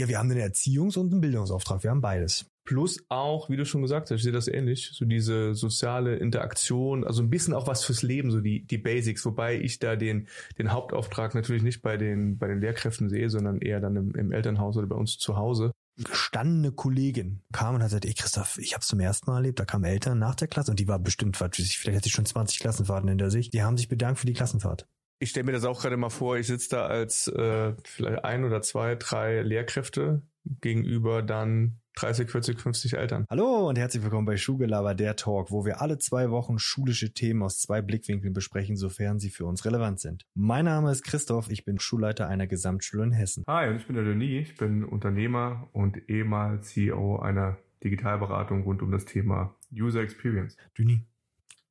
[0.00, 1.82] Ja, wir haben einen Erziehungs- und einen Bildungsauftrag.
[1.82, 2.46] Wir haben beides.
[2.64, 7.04] Plus auch, wie du schon gesagt hast, ich sehe das ähnlich, so diese soziale Interaktion,
[7.04, 10.26] also ein bisschen auch was fürs Leben, so die, die Basics, wobei ich da den,
[10.56, 14.32] den Hauptauftrag natürlich nicht bei den, bei den Lehrkräften sehe, sondern eher dann im, im
[14.32, 15.70] Elternhaus oder bei uns zu Hause.
[15.98, 19.66] Gestandene Kollegin kam und hat gesagt, ey Christoph, ich habe zum ersten Mal erlebt, da
[19.66, 22.58] kamen Eltern nach der Klasse und die war bestimmt, ich, vielleicht hat sie schon 20
[22.58, 24.86] Klassenfahrten hinter sich, die haben sich bedankt für die Klassenfahrt.
[25.22, 28.42] Ich stelle mir das auch gerade mal vor, ich sitze da als äh, vielleicht ein
[28.42, 30.22] oder zwei, drei Lehrkräfte
[30.62, 33.26] gegenüber dann 30, 40, 50 Eltern.
[33.28, 37.42] Hallo und herzlich willkommen bei Schulgelaber, der Talk, wo wir alle zwei Wochen schulische Themen
[37.42, 40.24] aus zwei Blickwinkeln besprechen, sofern sie für uns relevant sind.
[40.32, 43.44] Mein Name ist Christoph, ich bin Schulleiter einer Gesamtschule in Hessen.
[43.46, 48.80] Hi, und ich bin der Denis, ich bin Unternehmer und ehemals CEO einer Digitalberatung rund
[48.80, 50.56] um das Thema User Experience.
[50.78, 51.04] Düni,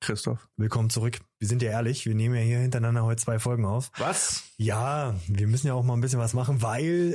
[0.02, 0.48] Christoph.
[0.56, 1.20] willkommen zurück.
[1.40, 3.92] Wir sind ja ehrlich, wir nehmen ja hier hintereinander heute zwei Folgen auf.
[3.98, 4.44] Was?
[4.58, 7.14] Ja, wir müssen ja auch mal ein bisschen was machen, weil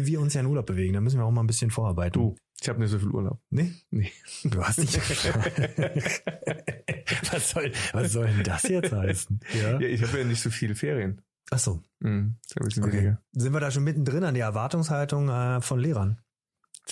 [0.00, 0.92] äh, wir uns ja in Urlaub bewegen.
[0.92, 2.20] Da müssen wir auch mal ein bisschen vorarbeiten.
[2.20, 3.40] Du, ich habe nicht so viel Urlaub.
[3.50, 3.72] Nee?
[3.90, 4.12] Nee.
[4.44, 4.96] Du hast nicht.
[7.32, 9.40] was, soll, was soll denn das jetzt heißen?
[9.54, 9.80] Ja.
[9.80, 11.22] Ja, ich habe ja nicht so viele Ferien.
[11.50, 11.82] Ach so.
[12.00, 12.92] Mhm, Okay.
[12.92, 13.22] weniger.
[13.32, 16.20] Sind wir da schon mittendrin an der Erwartungshaltung äh, von Lehrern?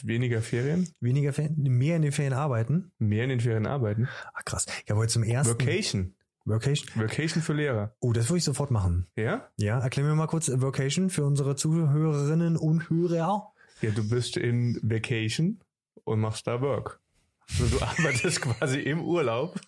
[0.05, 2.91] Weniger Ferien, Weniger Ferien, mehr in den Ferien arbeiten?
[2.98, 4.09] mehr in den Ferien arbeiten.
[4.33, 4.67] Ach krass.
[4.84, 6.14] Ich habe heute zum ersten Vocation.
[6.47, 6.91] Vocation.
[7.03, 7.95] Vocation für Lehrer.
[8.01, 9.06] Oh, das würde ich sofort machen.
[9.17, 9.48] Ja?
[9.56, 13.53] Ja, erklär mir mal kurz äh, Vocation für unsere Zuhörerinnen und Hörer.
[13.81, 15.61] Ja, du bist in Vacation
[16.05, 17.01] und machst da Work.
[17.50, 19.59] Also du arbeitest quasi im Urlaub.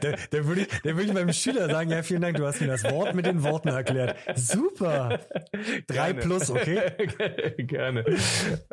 [0.00, 2.60] Da, da würde ich, da würde ich meinem Schüler sagen, ja, vielen Dank, du hast
[2.60, 4.16] mir das Wort mit den Worten erklärt.
[4.34, 5.20] Super.
[5.86, 6.20] Drei Gerne.
[6.20, 6.92] plus, okay?
[7.58, 8.04] Gerne.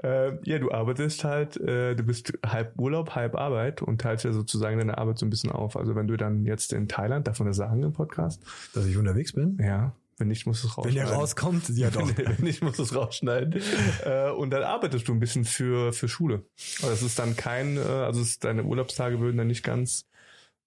[0.03, 4.31] Ähm, ja, du arbeitest halt, äh, du bist halb Urlaub, halb Arbeit und teilst ja
[4.31, 5.78] sozusagen deine Arbeit so ein bisschen auf.
[5.78, 8.41] Also wenn du dann jetzt in Thailand, man das sagen im Podcast?
[8.73, 9.58] Dass ich unterwegs bin?
[9.61, 9.94] Ja.
[10.20, 11.09] Wenn nicht, musst du es Wenn rausschneiden.
[11.09, 12.08] der rauskommt, ja doch.
[12.17, 13.62] Wenn, wenn nicht, musst du es rausschneiden.
[14.06, 16.44] Äh, und dann arbeitest du ein bisschen für, für Schule.
[16.84, 20.06] Also es ist dann kein, äh, also es, deine Urlaubstage würden dann nicht ganz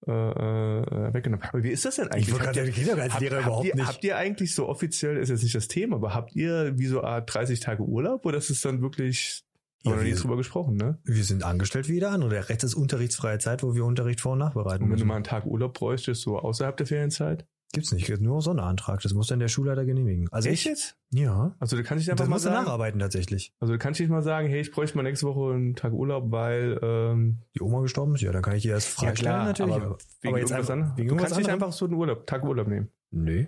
[0.05, 1.45] äh, äh, weggenommen.
[1.47, 2.27] Aber wie ist das denn eigentlich?
[2.27, 3.87] Ich wollte Habt gerade ihr- Habt, habt, überhaupt ihr, nicht.
[3.87, 7.03] habt ihr eigentlich so offiziell, ist jetzt nicht das Thema, aber habt ihr wie so
[7.03, 9.43] Art 30 Tage Urlaub oder ist es dann wirklich,
[9.85, 10.97] haben Ja, wir noch nie drüber gesprochen, ne?
[11.05, 12.31] Wir sind angestellt wie jeder andere.
[12.31, 15.07] Der Rest ist unterrichtsfreie Zeit, wo wir Unterricht vor- und nachbereiten Und wenn du müssen.
[15.07, 17.45] mal einen Tag Urlaub bräuchtest, so außerhalb der Ferienzeit?
[17.73, 19.01] Gibt's nicht, nur Sonderantrag.
[19.01, 20.27] Das muss dann der Schulleiter genehmigen.
[20.31, 20.95] Also ich, jetzt?
[21.09, 21.55] ja.
[21.59, 23.51] Also du kannst dich einfach Das mal musst du sagen, nacharbeiten tatsächlich.
[23.59, 26.31] also du kannst dich mal sagen, hey, ich bräuchte mal nächste Woche einen Tag Urlaub,
[26.31, 29.73] weil ähm, Die Oma gestorben ist, ja, dann kann ich die erst freistellen natürlich.
[29.75, 32.89] aber, wegen jetzt einfach, wegen Du kannst nicht einfach so einen Urlaub, Tag Urlaub nehmen.
[33.09, 33.47] Nee.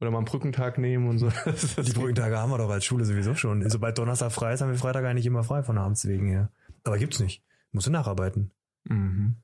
[0.00, 1.28] Oder mal einen Brückentag nehmen und so.
[1.82, 3.68] Die Brückentage haben wir doch als Schule sowieso schon.
[3.68, 6.50] Sobald Donnerstag frei ist, haben wir Freitag eigentlich immer frei von Abends wegen her.
[6.84, 7.42] Aber gibt's nicht.
[7.72, 8.52] Musst du nacharbeiten.
[8.84, 9.36] Mhm.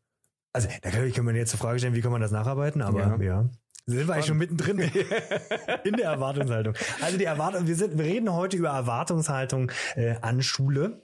[0.55, 3.01] Also, da kann, kann man jetzt die Frage stellen, wie kann man das nacharbeiten, aber
[3.01, 3.17] ja.
[3.21, 3.51] Ja.
[3.87, 4.79] Sind wir eigentlich schon mittendrin
[5.85, 6.75] in der Erwartungshaltung.
[7.01, 11.03] Also die Erwartung, wir sind, wir reden heute über Erwartungshaltung äh, an Schule.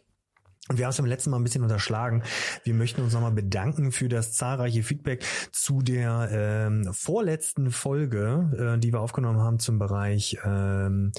[0.68, 2.22] Und wir haben es beim letzten Mal ein bisschen unterschlagen.
[2.62, 8.78] Wir möchten uns nochmal bedanken für das zahlreiche Feedback zu der ähm, vorletzten Folge, äh,
[8.78, 11.12] die wir aufgenommen haben zum Bereich ähm,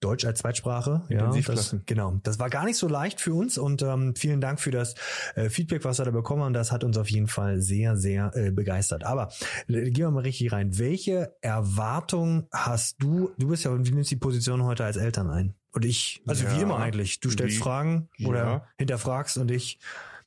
[0.00, 1.02] Deutsch als Zweitsprache.
[1.08, 2.18] Ja, das, genau.
[2.24, 4.94] Das war gar nicht so leicht für uns und ähm, vielen Dank für das
[5.36, 6.54] äh, Feedback, was wir da bekommen haben.
[6.54, 9.04] Das hat uns auf jeden Fall sehr, sehr äh, begeistert.
[9.04, 9.28] Aber
[9.68, 10.78] äh, gehen wir mal richtig rein.
[10.78, 13.30] Welche Erwartung hast du?
[13.38, 15.57] Du bist ja, du nimmst die Position heute als Eltern ein.
[15.72, 16.62] Und ich, also wie Ja.
[16.62, 17.20] immer eigentlich.
[17.20, 17.60] Du stellst Wie?
[17.60, 18.68] Fragen oder Ja.
[18.78, 19.78] hinterfragst und ich.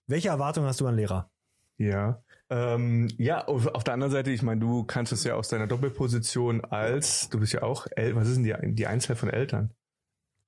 [0.08, 1.30] Welche Erwartung hast du an Lehrer?
[1.78, 2.24] Ja.
[2.50, 5.68] Ähm, ja, auf, auf der anderen Seite, ich meine, du kannst es ja aus deiner
[5.68, 9.74] Doppelposition als, du bist ja auch, El was ist denn die, die Einzahl von Eltern?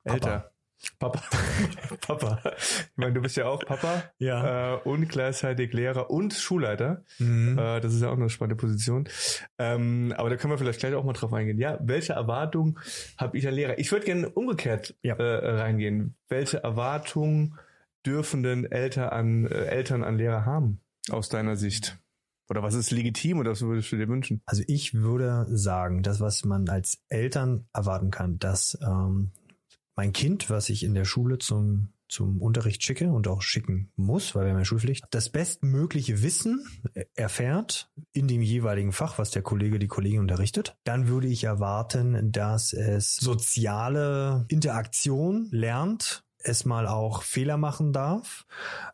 [0.03, 0.51] Papa.
[0.99, 1.21] Papa.
[2.01, 2.41] Papa.
[2.57, 4.75] Ich meine, du bist ja auch Papa Ja.
[4.75, 7.03] äh, und gleichzeitig Lehrer und Schulleiter.
[7.19, 7.57] Mhm.
[7.57, 9.07] Äh, das ist ja auch eine spannende Position.
[9.57, 11.57] Ähm, aber da können wir vielleicht gleich auch mal drauf eingehen.
[11.57, 12.79] Ja, welche Erwartung
[13.17, 13.77] habe ich an Lehrer?
[13.79, 15.15] Ich würde gerne umgekehrt Ja.
[15.15, 16.15] äh, reingehen.
[16.29, 17.57] Welche Erwartung
[18.05, 20.79] dürfen denn Eltern an, äh, Eltern an Lehrer haben,
[21.09, 21.97] aus deiner Sicht?
[22.49, 24.41] Oder was ist legitim oder was würdest du dir wünschen?
[24.45, 29.31] Also ich würde sagen, das, was man als Eltern erwarten kann, dass ähm,
[29.95, 34.35] mein Kind, was ich in der Schule zum zum Unterricht schicke und auch schicken muss,
[34.35, 36.63] weil wir haben ja Schulpflicht, das bestmögliche Wissen
[37.15, 40.77] erfährt in dem jeweiligen Fach, was der Kollege, die Kollegin unterrichtet.
[40.83, 48.45] Dann würde ich erwarten, dass es soziale Interaktion lernt, es mal auch Fehler machen darf,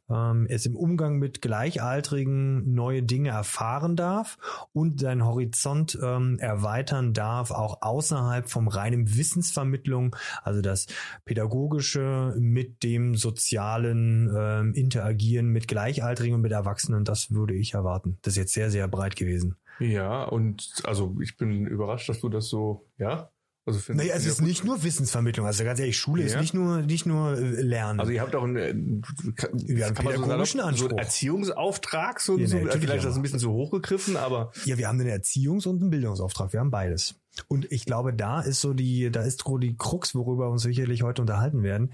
[0.10, 4.38] ähm, es im Umgang mit Gleichaltrigen neue Dinge erfahren darf
[4.74, 10.88] und seinen Horizont ähm, erweitern darf, auch außerhalb vom reinen Wissensvermittlung, also das
[11.25, 18.18] Pädagogische mit dem sozialen ähm, Interagieren mit Gleichaltrigen und mit Erwachsenen, das würde ich erwarten.
[18.22, 19.56] Das ist jetzt sehr, sehr breit gewesen.
[19.80, 23.31] Ja, und also ich bin überrascht, dass du das so, ja.
[23.69, 25.45] Also find, naja, es ist nicht nur Wissensvermittlung.
[25.45, 26.27] Also ganz ehrlich, Schule ja.
[26.27, 28.00] ist nicht nur nicht nur äh, Lernen.
[28.00, 30.89] Also ihr habt auch einen, äh, kann, haben kann man so, pädagogischen sagen, so Anspruch.
[30.89, 34.88] einen Erziehungsauftrag, so, Ja, so vielleicht ist das ein bisschen zu hochgegriffen, aber Ja, wir
[34.88, 36.51] haben einen Erziehungs- und einen Bildungsauftrag.
[36.54, 37.16] Wir haben beides.
[37.48, 40.63] Und ich glaube, da ist so die, da ist so die Krux, worüber wir uns
[40.63, 41.94] sicherlich heute unterhalten werden.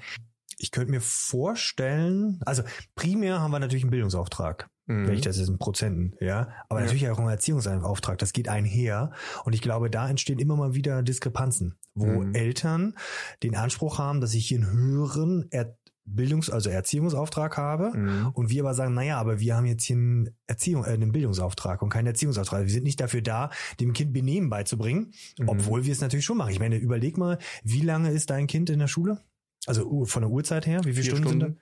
[0.57, 2.63] Ich könnte mir vorstellen, also
[2.95, 4.69] primär haben wir natürlich einen Bildungsauftrag.
[4.87, 5.07] Mhm.
[5.07, 6.49] Wenn ich das jetzt in Prozenten, ja.
[6.69, 6.85] Aber Ja.
[6.85, 8.17] natürlich auch einen Erziehungsauftrag.
[8.19, 9.11] Das geht einher.
[9.43, 12.35] Und ich glaube, da entstehen immer mal wieder Diskrepanzen, wo Mhm.
[12.35, 12.95] Eltern
[13.43, 15.75] den Anspruch haben, dass ich hier einen höheren er
[16.07, 17.97] Bildungs-, also Erziehungsauftrag habe.
[17.97, 18.27] Mhm.
[18.33, 21.81] Und wir aber sagen, naja, aber wir haben jetzt hier einen Erziehung, äh, einen Bildungsauftrag
[21.81, 22.61] und keinen Erziehungsauftrag.
[22.65, 23.49] Wir sind nicht dafür da,
[23.79, 25.49] dem Kind Benehmen beizubringen, Mhm.
[25.49, 26.51] obwohl wir es natürlich schon machen.
[26.51, 29.23] Ich meine, überleg mal, wie lange ist dein Kind in der Schule?
[29.65, 31.55] Also uh, von der Uhrzeit her, wie viele Vier Stunden, sind Stunden.
[31.55, 31.61] da?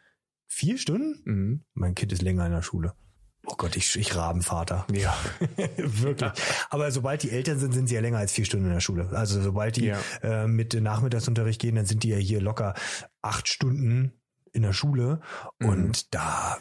[0.50, 1.22] Vier Stunden?
[1.24, 1.62] Mhm.
[1.74, 2.92] Mein Kind ist länger in der Schule.
[3.46, 4.86] Oh Gott, ich, ich Rabenvater.
[4.94, 5.14] Ja.
[5.78, 6.32] Wirklich.
[6.70, 9.10] Aber sobald die Eltern sind, sind sie ja länger als vier Stunden in der Schule.
[9.12, 10.00] Also sobald die Ja.
[10.22, 12.74] äh, mit Nachmittagsunterricht gehen, dann sind die ja hier locker
[13.22, 14.14] acht Stunden
[14.54, 15.20] in der Schule.
[15.60, 15.68] Mhm.
[15.68, 16.58] Und da,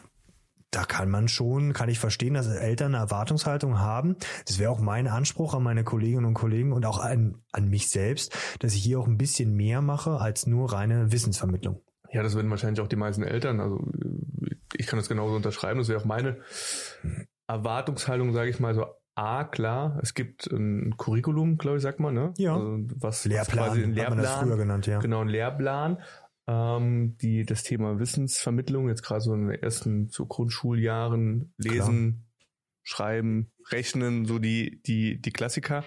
[0.71, 4.17] da kann man schon, kann ich verstehen, dass Eltern eine Erwartungshaltung haben.
[4.45, 7.89] Das wäre auch mein Anspruch an meine Kolleginnen und Kollegen und auch an, an mich
[7.89, 11.81] selbst, dass ich hier auch ein bisschen mehr mache als nur reine Wissensvermittlung.
[12.13, 13.59] Ja, das werden wahrscheinlich auch die meisten Eltern.
[13.59, 13.83] Also
[14.75, 15.79] ich kann das genauso unterschreiben.
[15.79, 16.37] Das wäre auch meine
[17.47, 18.85] Erwartungshaltung, sage ich mal so.
[19.15, 22.33] A, klar, es gibt ein Curriculum, glaube ich, sagt man, ne?
[22.37, 22.55] Ja.
[22.55, 24.99] Also was, Lehrplan, was quasi ein hat man das früher Lehrplan, genannt, ja.
[24.99, 26.01] genau, ein Lehrplan,
[26.47, 32.25] ähm, die das Thema Wissensvermittlung jetzt gerade so in den ersten so Grundschuljahren lesen,
[32.81, 35.83] schreiben, rechnen, so die die die Klassiker.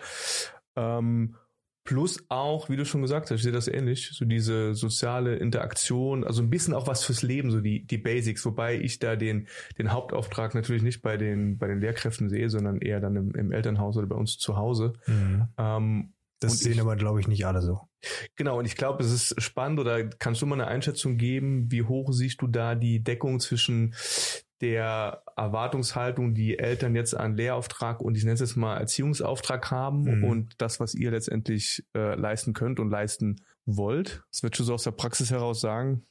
[0.77, 1.35] Ähm,
[1.87, 6.23] plus auch, wie du schon gesagt hast, ich sehe das ähnlich, so diese soziale Interaktion,
[6.25, 9.49] also ein bisschen auch was fürs Leben, so die die Basics, wobei ich da den
[9.79, 13.53] den Hauptauftrag natürlich nicht bei den bei den Lehrkräften sehe, sondern eher dann im, im
[13.53, 14.93] Elternhaus oder bei uns zu Hause.
[15.07, 15.49] Mhm.
[15.57, 17.81] Ähm, Das Und sehen ich- aber, glaube ich, nicht alle so.
[18.37, 21.83] Genau, und ich glaube, es ist spannend oder kannst du mal eine Einschätzung geben, wie
[21.83, 23.95] hoch siehst du da die Deckung zwischen
[24.61, 30.03] der Erwartungshaltung, die Eltern jetzt an Lehrauftrag und ich nenne es jetzt mal Erziehungsauftrag haben
[30.19, 30.25] Mhm.
[30.25, 33.37] und das, was ihr letztendlich äh, leisten könnt und leisten
[33.67, 34.23] wollt?
[34.31, 36.03] Das wird schon so aus der Praxis heraus sagen.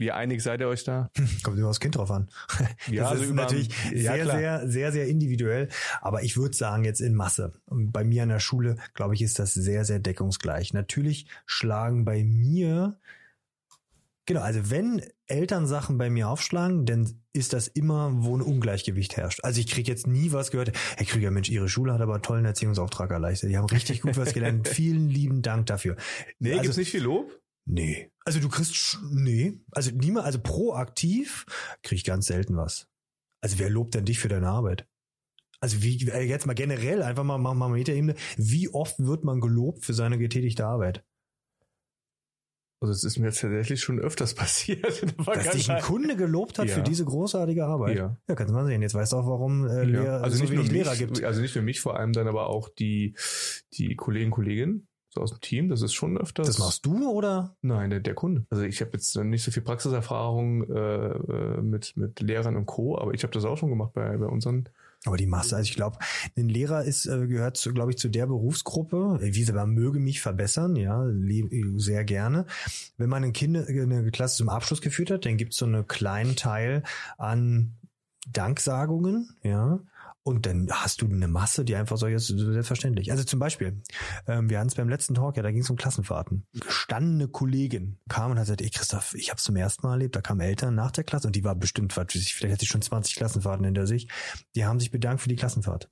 [0.00, 1.10] Wie einig seid ihr euch da?
[1.42, 2.28] Kommt immer aufs Kind drauf an.
[2.94, 4.38] das ist über- natürlich ja, sehr, klar.
[4.38, 5.68] sehr, sehr, sehr individuell.
[6.00, 7.54] Aber ich würde sagen, jetzt in Masse.
[7.66, 10.72] Und bei mir an der Schule, glaube ich, ist das sehr, sehr deckungsgleich.
[10.72, 12.96] Natürlich schlagen bei mir,
[14.28, 19.16] genau, also wenn Eltern Sachen bei mir aufschlagen, dann ist das immer, wo ein Ungleichgewicht
[19.16, 19.40] herrscht.
[19.42, 22.22] Also ich kriege jetzt nie was gehört, Herr Krüger, Mensch, Ihre Schule hat aber einen
[22.22, 23.50] tollen Erziehungsauftrag erleichtert.
[23.50, 24.68] Die haben richtig gut was gelernt.
[24.68, 25.96] Vielen lieben Dank dafür.
[26.38, 27.40] Nee, also, gibt's nicht viel Lob?
[27.64, 28.12] Nee.
[28.24, 29.58] Also du kriegst, nee.
[29.72, 31.46] Also niemand, also proaktiv
[31.82, 32.86] krieg ich ganz selten was.
[33.40, 34.86] Also wer lobt denn dich für deine Arbeit?
[35.60, 39.40] Also wie, äh, jetzt mal generell, einfach mal, mal, mal Metaebene, wie oft wird man
[39.40, 41.04] gelobt für seine getätigte Arbeit?
[42.80, 44.84] Also es ist mir jetzt tatsächlich schon öfters passiert.
[45.26, 45.82] Dass dich ein.
[45.82, 46.74] Kunde gelobt hat Ja.
[46.76, 47.96] für diese großartige Arbeit?
[47.96, 48.16] Ja.
[48.28, 48.82] Ja, kannst du mal sehen.
[48.82, 51.22] Jetzt weißt du auch, warum äh, Ja, Lehrer, also so nicht nur mich, Lehrer gibt.
[51.24, 53.14] also nicht nur mich, vor allem dann aber auch die,
[53.72, 55.68] die Kollegen, Kolleginnen so aus dem Team.
[55.70, 56.46] Das ist schon öfters.
[56.46, 57.56] Das machst du oder?
[57.62, 58.46] Nein, der, der Kunde.
[58.50, 62.96] Also ich habe jetzt nicht so viel Praxiserfahrung äh, äh, mit, mit Lehrern und Co.,
[62.98, 64.68] aber ich habe das auch schon gemacht bei, bei unseren.
[65.08, 65.98] Aber die Masse, also ich glaube,
[66.36, 69.98] ein Lehrer ist, äh, gehört, glaube ich, zu der Berufsgruppe, äh, wie sie man möge
[69.98, 72.44] mich verbessern, ja, lieb- sehr gerne.
[72.98, 75.86] Wenn man ein Kind, eine Klasse zum Abschluss geführt hat, dann gibt es so einen
[75.86, 76.82] kleinen Teil
[77.16, 77.72] an
[78.30, 79.80] Danksagungen, ja.
[80.28, 83.10] Und dann hast du eine Masse, die einfach so jetzt selbstverständlich.
[83.10, 83.80] Also zum Beispiel,
[84.26, 86.46] ähm, wir hatten es beim letzten Talk, ja, da ging es um Klassenfahrten.
[86.52, 90.20] Gestandene Kollegin kam und hat gesagt, ey Christoph, ich habe zum ersten Mal erlebt, da
[90.20, 93.64] kamen Eltern nach der Klasse und die war bestimmt, vielleicht hat sie schon 20 Klassenfahrten
[93.64, 94.06] hinter sich.
[94.54, 95.88] Die haben sich bedankt für die Klassenfahrt.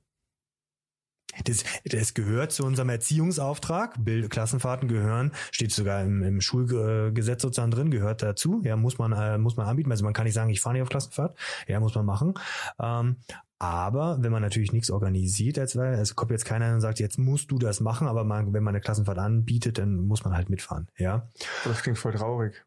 [1.45, 4.03] Das, das gehört zu unserem Erziehungsauftrag.
[4.05, 8.61] Bild, Klassenfahrten gehören, steht sogar im, im Schulgesetz sozusagen drin, gehört dazu.
[8.65, 9.91] Ja, muss man, äh, muss man anbieten.
[9.91, 11.39] Also man kann nicht sagen, ich fahre nicht auf Klassenfahrt.
[11.69, 12.35] Ja, muss man machen.
[12.81, 13.17] Ähm,
[13.59, 17.51] aber wenn man natürlich nichts organisiert, als also kommt jetzt keiner und sagt, jetzt musst
[17.51, 20.89] du das machen, aber man, wenn man eine Klassenfahrt anbietet, dann muss man halt mitfahren.
[20.99, 21.31] Ja,
[21.65, 22.65] Das klingt voll traurig.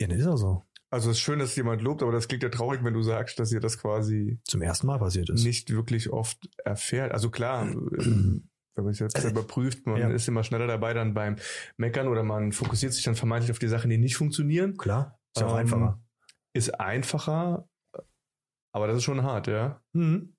[0.00, 0.62] ja das ist auch so.
[0.92, 3.38] Also es ist schön, dass jemand lobt, aber das klingt ja traurig, wenn du sagst,
[3.38, 5.44] dass ihr das quasi Zum ersten Mal passiert ist.
[5.44, 7.12] nicht wirklich oft erfährt.
[7.12, 10.08] Also klar, ähm, wenn man es jetzt Also, überprüft, man ja.
[10.10, 11.36] ist immer schneller dabei dann beim
[11.76, 14.76] Meckern oder man fokussiert sich dann vermeintlich auf die Sachen, die nicht funktionieren.
[14.78, 16.00] Klar, ist ja auch Ähm, einfacher.
[16.54, 17.68] Ist einfacher,
[18.72, 19.80] aber das ist schon hart, ja.
[19.92, 20.34] Mhm.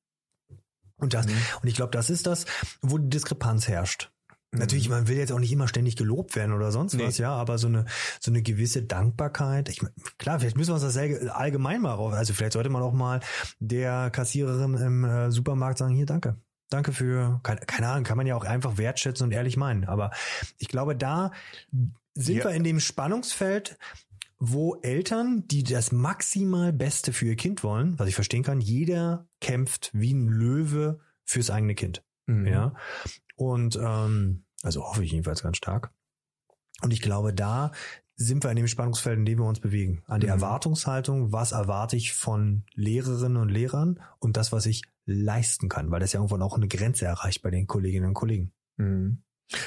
[0.98, 1.34] Und das, Mhm.
[1.62, 2.46] und ich glaube, das ist das,
[2.82, 4.12] wo die Diskrepanz herrscht.
[4.54, 4.96] Natürlich, Mhm.
[4.96, 7.06] man will jetzt auch nicht immer ständig gelobt werden oder sonst Nee.
[7.08, 7.86] was, ja, aber so eine,
[8.20, 9.70] so eine gewisse Dankbarkeit.
[9.70, 10.98] Ich mein, klar, vielleicht müssen wir uns das
[11.32, 12.12] allgemein mal rauf.
[12.14, 13.22] Also vielleicht sollte man auch mal
[13.60, 16.36] der Kassiererin im äh, Supermarkt sagen, hier, danke.
[16.70, 19.86] danke für, keine, keine Ahnung, kann man ja auch einfach wertschätzen und ehrlich meinen.
[19.86, 20.12] Aber
[20.58, 21.32] ich glaube, da
[22.14, 22.44] sind Ja.
[22.46, 23.78] wir in dem Spannungsfeld,
[24.44, 29.28] wo Eltern, die das maximal Beste für ihr Kind wollen, was ich verstehen kann, jeder
[29.40, 32.04] kämpft wie ein Löwe fürs eigene Kind.
[32.26, 32.48] Mhm.
[32.48, 32.74] Ja.
[33.36, 35.94] Und ähm, also hoffe ich jedenfalls ganz stark.
[36.82, 37.72] Und ich glaube, da
[38.16, 40.02] sind wir in dem Spannungsfeld, in dem wir uns bewegen.
[40.08, 40.42] An der Mhm.
[40.42, 46.00] Erwartungshaltung, was erwarte ich von Lehrerinnen und Lehrern und das, was ich leisten kann, weil
[46.00, 48.54] das ja irgendwann auch eine Grenze erreicht bei den Kolleginnen und Kollegen.
[48.78, 49.22] Mhm.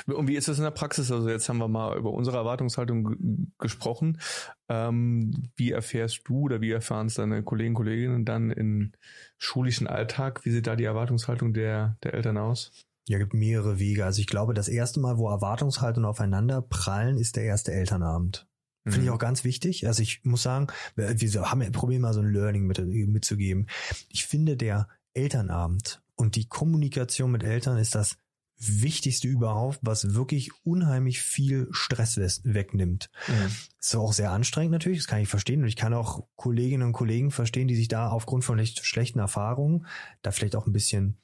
[0.07, 1.11] Und wie ist das in der Praxis?
[1.11, 4.21] Also jetzt haben wir mal über unsere Erwartungshaltung gesprochen.
[4.69, 8.93] Ähm, wie erfährst du oder wie erfahren es deine Kollegen, Kolleginnen dann im
[9.39, 10.45] schulischen Alltag?
[10.45, 12.73] Wie sieht da die Erwartungshaltung der, der Eltern aus?
[13.07, 14.05] Ja, gibt mehrere Wege.
[14.05, 18.47] Also ich glaube, das erste Mal, wo Erwartungshaltungen aufeinander prallen, ist der erste Elternabend.
[18.85, 19.05] Finde Mhm.
[19.05, 19.87] ich auch ganz wichtig.
[19.87, 23.67] Also ich muss sagen, wir wir haben ja probieren mal so ein Learning mit, mitzugeben.
[24.09, 28.17] Ich finde, der Elternabend und die Kommunikation mit Eltern ist das
[28.59, 33.11] Wichtigste überhaupt, was wirklich unheimlich viel Stress wegnimmt.
[33.29, 33.51] Mhm.
[33.81, 35.63] Ist auch sehr anstrengend natürlich, das kann ich verstehen.
[35.63, 39.19] Und ich kann auch Kolleginnen und Kollegen verstehen, die sich da aufgrund von echt schlechten
[39.19, 39.87] Erfahrungen
[40.23, 41.19] da vielleicht auch ein bisschen,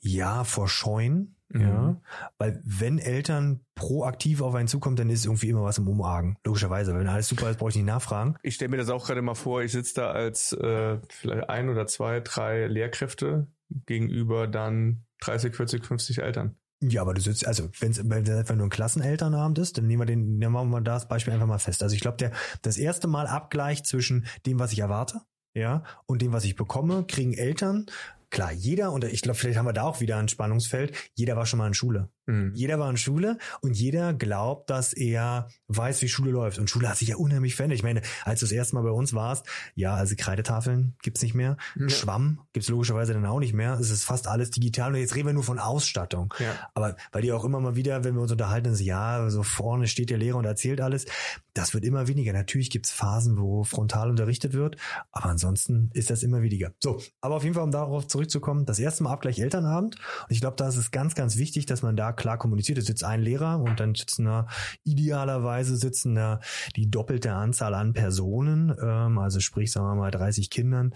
[0.00, 1.36] ja, vorscheuen.
[1.52, 1.60] Mhm.
[1.60, 2.00] Ja,
[2.38, 6.36] weil wenn Eltern proaktiv auf einen zukommen, dann ist irgendwie immer was im Umargen.
[6.44, 8.36] Logischerweise, wenn alles super ist, brauche ich nicht nachfragen.
[8.42, 11.68] Ich stelle mir das auch gerade mal vor, ich sitze da als äh, vielleicht ein
[11.68, 13.48] oder zwei, drei Lehrkräfte
[13.86, 16.56] gegenüber dann 30, 40, 50 Eltern.
[16.82, 18.00] Ja, aber du sitzt, also wenn es
[18.30, 21.46] einfach nur ein Klassenelternabend ist, dann nehmen wir den, dann machen wir das Beispiel einfach
[21.46, 21.82] mal fest.
[21.82, 25.20] Also ich glaube, der das erste Mal Abgleich zwischen dem, was ich erwarte,
[25.52, 27.86] ja, und dem, was ich bekomme, kriegen Eltern.
[28.30, 31.44] Klar, jeder, und ich glaube, vielleicht haben wir da auch wieder ein Spannungsfeld, jeder war
[31.44, 32.08] schon mal in Schule.
[32.30, 32.52] Mhm.
[32.54, 36.58] Jeder war in Schule und jeder glaubt, dass er weiß, wie Schule läuft.
[36.58, 37.78] Und Schule hat sich ja unheimlich verändert.
[37.78, 41.34] Ich meine, als du das erste Mal bei uns warst, ja, also Kreidetafeln gibt's nicht
[41.34, 41.56] mehr.
[41.76, 41.88] Ja.
[41.88, 43.74] Schwamm gibt's logischerweise dann auch nicht mehr.
[43.74, 44.92] Es ist fast alles digital.
[44.92, 46.32] Und jetzt reden wir nur von Ausstattung.
[46.38, 46.70] Ja.
[46.74, 49.86] Aber weil die auch immer mal wieder, wenn wir uns unterhalten, so, ja, so vorne
[49.86, 51.06] steht der Lehrer und erzählt alles.
[51.54, 52.32] Das wird immer weniger.
[52.32, 54.76] Natürlich gibt's Phasen, wo frontal unterrichtet wird,
[55.10, 56.72] aber ansonsten ist das immer weniger.
[56.78, 59.96] So, aber auf jeden Fall, um darauf zurückzukommen, das erste Mal Abgleich Elternabend.
[59.96, 62.78] Und ich glaube, da ist es ganz, ganz wichtig, dass man da klar kommuniziert.
[62.78, 64.46] Es sitzt ein Lehrer und dann sitzen da
[64.84, 66.40] idealerweise sitzen da
[66.76, 70.94] die doppelte Anzahl an Personen, ähm, also sprich, sagen wir mal, 30 Kindern.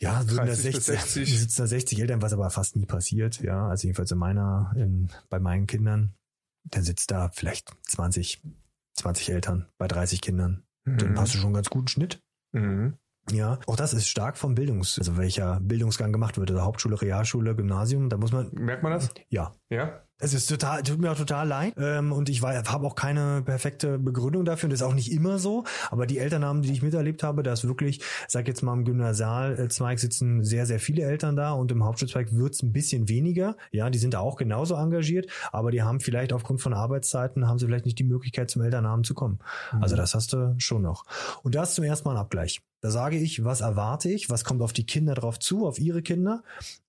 [0.00, 1.38] Ja, würden da 30 bis 60, 60.
[1.40, 3.68] sitzen da 60 Eltern, was aber fast nie passiert, ja.
[3.68, 6.14] Also jedenfalls in meiner, in, bei meinen Kindern,
[6.64, 8.42] dann sitzt da vielleicht 20,
[8.94, 10.64] 20 Eltern bei 30 Kindern.
[10.84, 11.18] Dann Mhm.
[11.18, 12.20] hast du schon einen ganz guten Schnitt.
[12.52, 12.96] Mhm.
[13.30, 17.54] Ja, auch das ist stark vom Bildungs, also welcher Bildungsgang gemacht wird, also Hauptschule, Realschule,
[17.54, 19.10] Gymnasium, da muss man, Merkt man das?
[19.28, 20.02] ja, Ja.
[20.20, 21.74] Es ist total, tut mir auch total leid.
[21.78, 24.66] Ähm, und ich habe auch keine perfekte Begründung dafür.
[24.66, 25.64] Und das ist auch nicht immer so.
[25.90, 29.98] Aber die Elternnamen, die ich miterlebt habe, da ist wirklich, sag jetzt mal, im Gymnasialzweig
[29.98, 33.56] sitzen sehr, sehr viele Eltern da und im Hauptschulzweig wird's ein bisschen weniger.
[33.70, 37.58] Ja, die sind da auch genauso engagiert, aber die haben vielleicht aufgrund von Arbeitszeiten, haben
[37.58, 39.38] sie vielleicht nicht die Möglichkeit, zum Elternnamen zu kommen.
[39.80, 41.04] Also das hast du schon noch.
[41.42, 42.60] Und da ist zum ersten Mal ein Abgleich.
[42.80, 46.02] Da sage ich, was erwarte ich, was kommt auf die Kinder drauf zu, auf ihre
[46.02, 46.42] Kinder.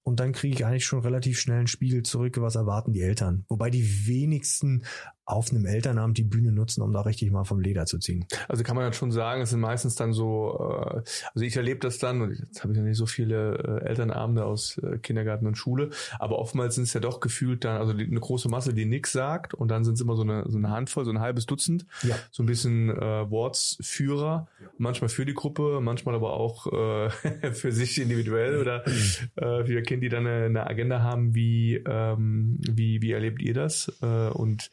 [0.03, 3.45] Und dann kriege ich eigentlich schon relativ schnell einen Spiegel zurück, was erwarten die Eltern.
[3.47, 4.83] Wobei die wenigsten
[5.29, 8.25] auf einem Elternabend die Bühne nutzen, um da richtig mal vom Leder zu ziehen.
[8.47, 10.95] Also kann man dann schon sagen, es sind meistens dann so, äh,
[11.33, 14.45] also ich erlebe das dann, und jetzt habe ich ja nicht so viele äh, Elternabende
[14.45, 18.19] aus äh, Kindergarten und Schule, aber oftmals sind es ja doch gefühlt dann, also eine
[18.19, 21.05] große Masse, die nix sagt, und dann sind es immer so eine, so eine Handvoll,
[21.05, 22.15] so ein halbes Dutzend, Ja.
[22.31, 27.09] so ein bisschen äh, Wortsführer, manchmal für die Gruppe, manchmal aber auch äh,
[27.53, 31.75] für sich individuell oder äh, für ihr Kind, die dann eine, eine Agenda haben, wie,
[31.85, 33.91] ähm, wie, wie erlebt ihr das?
[34.01, 34.71] Äh, und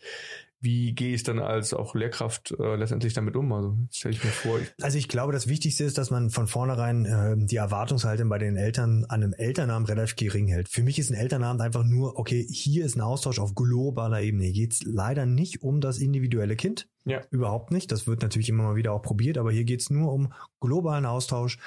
[0.61, 3.53] wie gehe ich dann als auch Lehrkraft äh, letztendlich damit um?
[3.53, 6.47] Also stelle ich mir vor, ich, Also ich glaube, das Wichtigste ist, dass man von
[6.47, 10.69] vornherein äh, die Erwartungshaltung bei den Eltern an einem Elternabend relativ gering hält.
[10.69, 14.45] Für mich ist ein Elternabend einfach nur, okay, hier ist ein Austausch auf globaler Ebene.
[14.45, 16.89] Hier geht's leider nicht um das individuelle Kind.
[17.05, 17.21] Ja.
[17.31, 17.93] Überhaupt nicht.
[17.93, 21.59] Das wird natürlich immer mal wieder auch probiert, aber hier geht's nur um globalen Austausch,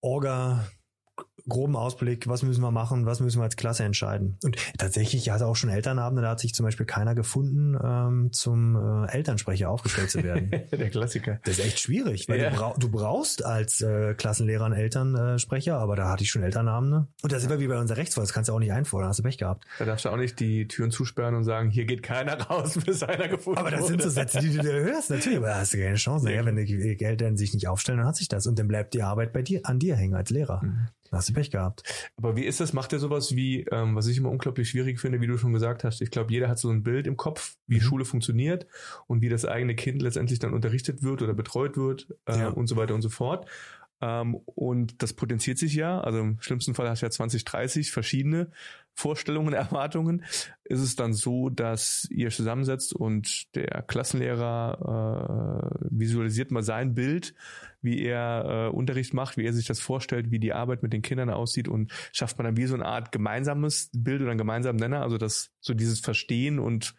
[0.00, 0.66] Orga,
[1.48, 4.38] groben Ausblick, was müssen wir machen, was müssen wir als Klasse entscheiden.
[4.44, 8.32] Und tatsächlich, ich hatte auch schon Elternabende, da hat sich zum Beispiel keiner gefunden, ähm,
[8.32, 10.50] zum äh, Elternsprecher aufgestellt zu werden.
[10.70, 11.40] der Klassiker.
[11.44, 12.50] Das ist echt schwierig, weil Ja.
[12.50, 17.08] du, brau du brauchst als äh, Klassenlehrer einen Elternsprecher, aber da hatte ich schon Elternabende.
[17.22, 19.18] Und da sind wir wie bei unserer Rechtswahl, das kannst du auch nicht einfordern, hast
[19.18, 19.64] du Pech gehabt.
[19.78, 23.02] Da darfst du auch nicht die Türen zusperren und sagen, hier geht keiner raus, bis
[23.02, 23.90] einer gefunden Aber das wurde.
[23.92, 26.24] sind so Sätze, die du dir hörst, natürlich, aber da hast du keine Chance.
[26.24, 28.46] Naja, wenn die Eltern sich nicht aufstellen, dann hat sich das.
[28.46, 30.62] Und dann bleibt die Arbeit bei dir, an dir hängen als Lehrer.
[30.64, 30.88] Mhm.
[31.14, 31.82] Da hast du Pech gehabt.
[32.16, 32.72] Aber wie ist das?
[32.72, 35.84] Macht er sowas wie, ähm, was ich immer unglaublich schwierig finde, wie du schon gesagt
[35.84, 36.00] hast?
[36.02, 37.80] Ich glaube, jeder hat so ein Bild im Kopf, wie Mhm.
[37.82, 38.66] Schule funktioniert
[39.06, 42.48] und wie das eigene Kind letztendlich dann unterrichtet wird oder betreut wird äh, Ja.
[42.48, 43.48] und so weiter und so fort.
[44.00, 46.00] Ähm, und das potenziert sich ja.
[46.00, 48.50] Also im schlimmsten Fall hast du ja 20, 30 verschiedene
[48.94, 50.24] Vorstellungen, Erwartungen.
[50.64, 57.34] Ist es dann so, dass ihr zusammensetzt und der Klassenlehrer äh, visualisiert mal sein Bild,
[57.82, 61.02] wie er äh, Unterricht macht, wie er sich das vorstellt, wie die Arbeit mit den
[61.02, 64.78] Kindern aussieht und schafft man dann wie so eine Art gemeinsames Bild oder einen gemeinsamen
[64.78, 66.94] Nenner, also das so dieses Verstehen und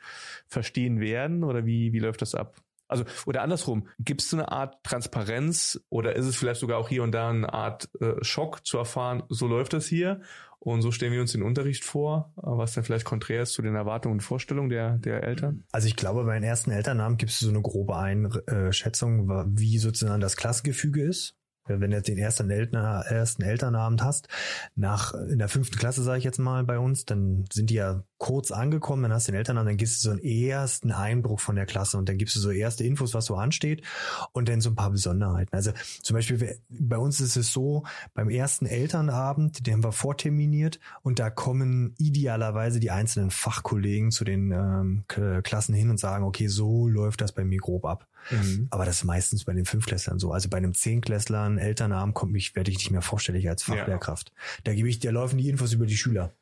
[0.47, 2.61] Verstehen werden oder wie wie läuft das ab?
[2.87, 7.03] Also, oder andersrum, gibt es eine Art Transparenz oder ist es vielleicht sogar auch hier
[7.03, 10.21] und da eine Art äh, Schock zu erfahren, so läuft das hier
[10.65, 13.75] und so stellen wir uns den Unterricht vor, was dann vielleicht konträr ist zu den
[13.75, 15.63] Erwartungen und Vorstellungen der, der Eltern?
[15.71, 20.21] Also ich glaube, bei den ersten Elternnamen gibt es so eine grobe Einschätzung, wie sozusagen
[20.21, 21.35] das Klassengefüge ist.
[21.67, 24.27] Wenn du jetzt den ersten, Eltern, ersten Elternabend hast,
[24.75, 28.03] nach in der fünften Klasse sage ich jetzt mal bei uns, dann sind die ja
[28.17, 31.55] kurz angekommen, dann hast du den Elternabend, dann gibst du so einen ersten Eindruck von
[31.55, 33.83] der Klasse und dann gibst du so erste Infos, was so ansteht
[34.31, 35.53] und dann so ein paar Besonderheiten.
[35.53, 40.79] Also zum Beispiel bei uns ist es so, beim ersten Elternabend, den haben wir vorterminiert
[41.01, 45.03] und da kommen idealerweise die einzelnen Fachkollegen zu den ähm,
[45.43, 48.07] Klassen hin und sagen, okay, so läuft das bei mir grob ab.
[48.31, 48.67] Mhm.
[48.71, 50.31] Aber das ist meistens bei den Fünfklässlern so.
[50.31, 54.29] Also bei einem Zehnklässler, Elternabend kommt mich, werde ich nicht mehr vorstellig als Fachlehrkraft.
[54.29, 54.61] Ja.
[54.65, 56.33] Da gebe ich, da laufen die Infos über die Schüler.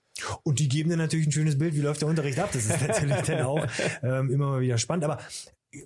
[0.43, 2.49] Und die geben dann natürlich ein schönes Bild, wie läuft der Unterricht ab.
[2.53, 3.65] Das ist natürlich dann auch
[4.03, 5.03] ähm, immer mal wieder spannend.
[5.05, 5.19] Aber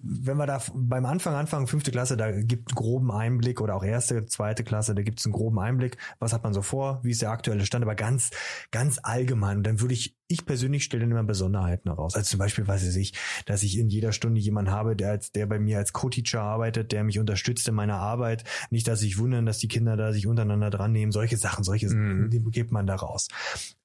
[0.02, 4.26] wenn wir da beim Anfang anfangen, fünfte Klasse, da gibt groben Einblick oder auch erste,
[4.26, 5.98] zweite Klasse, da gibt es einen groben Einblick.
[6.20, 7.00] Was hat man so vor?
[7.04, 7.84] Wie ist der aktuelle Stand?
[7.84, 8.32] Aber ganz,
[8.72, 9.58] ganz allgemein.
[9.58, 12.16] Und dann würde ich ich persönlich stelle dann immer Besonderheiten heraus.
[12.16, 13.14] Also zum Beispiel weiß ich,
[13.46, 16.92] dass ich in jeder Stunde jemanden habe, der als, der bei mir als Co-Teacher arbeitet,
[16.92, 18.44] der mich unterstützt in meiner Arbeit.
[18.70, 21.12] Nicht, dass sich wundern, dass die Kinder da sich untereinander dran nehmen.
[21.12, 22.30] Solche Sachen, solche mhm.
[22.30, 23.30] die gibt man da raus.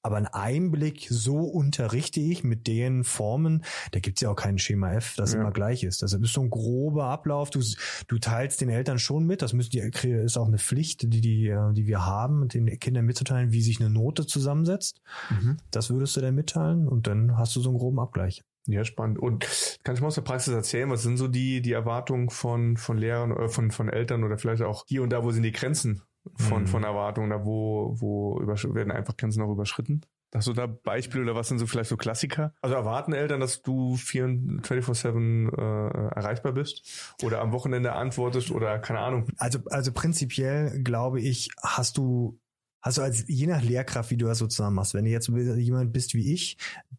[0.02, 4.94] Aber ein Einblick, so unterrichte ich mit den Formen, da gibt's ja auch kein Schema
[4.94, 5.40] F, das ja.
[5.40, 6.02] immer gleich ist.
[6.02, 7.50] Das ist so ein grober Ablauf.
[7.50, 7.60] Du,
[8.08, 11.54] du teilst den Eltern schon mit, das müssen die, ist auch eine Pflicht, die, die,
[11.72, 15.00] die wir haben, den Kindern mitzuteilen, wie sich eine Note zusammensetzt.
[15.30, 15.58] Mhm.
[15.70, 18.42] Das würdest du dann mitteilen und dann hast du so einen groben Abgleich.
[18.66, 19.18] Ja, spannend.
[19.18, 19.46] Und
[19.82, 22.96] kann ich mal aus der Praxis erzählen, was sind so die, die Erwartungen von, von
[22.96, 26.02] Lehrern oder von, von Eltern oder vielleicht auch hier und da, wo sind die Grenzen
[26.36, 26.66] von, mhm.
[26.68, 30.02] von Erwartungen, da wo, wo werden einfach Grenzen noch überschritten?
[30.34, 32.54] Hast du da Beispiele oder was sind so vielleicht so Klassiker?
[32.62, 39.00] Also erwarten Eltern, dass du 24-7 äh, erreichbar bist oder am Wochenende antwortest oder keine
[39.00, 39.28] Ahnung?
[39.36, 42.40] Also, also prinzipiell glaube ich, hast du
[42.82, 46.14] also als je nach Lehrkraft, wie du das sozusagen machst, wenn du jetzt jemand bist
[46.14, 46.58] wie ich,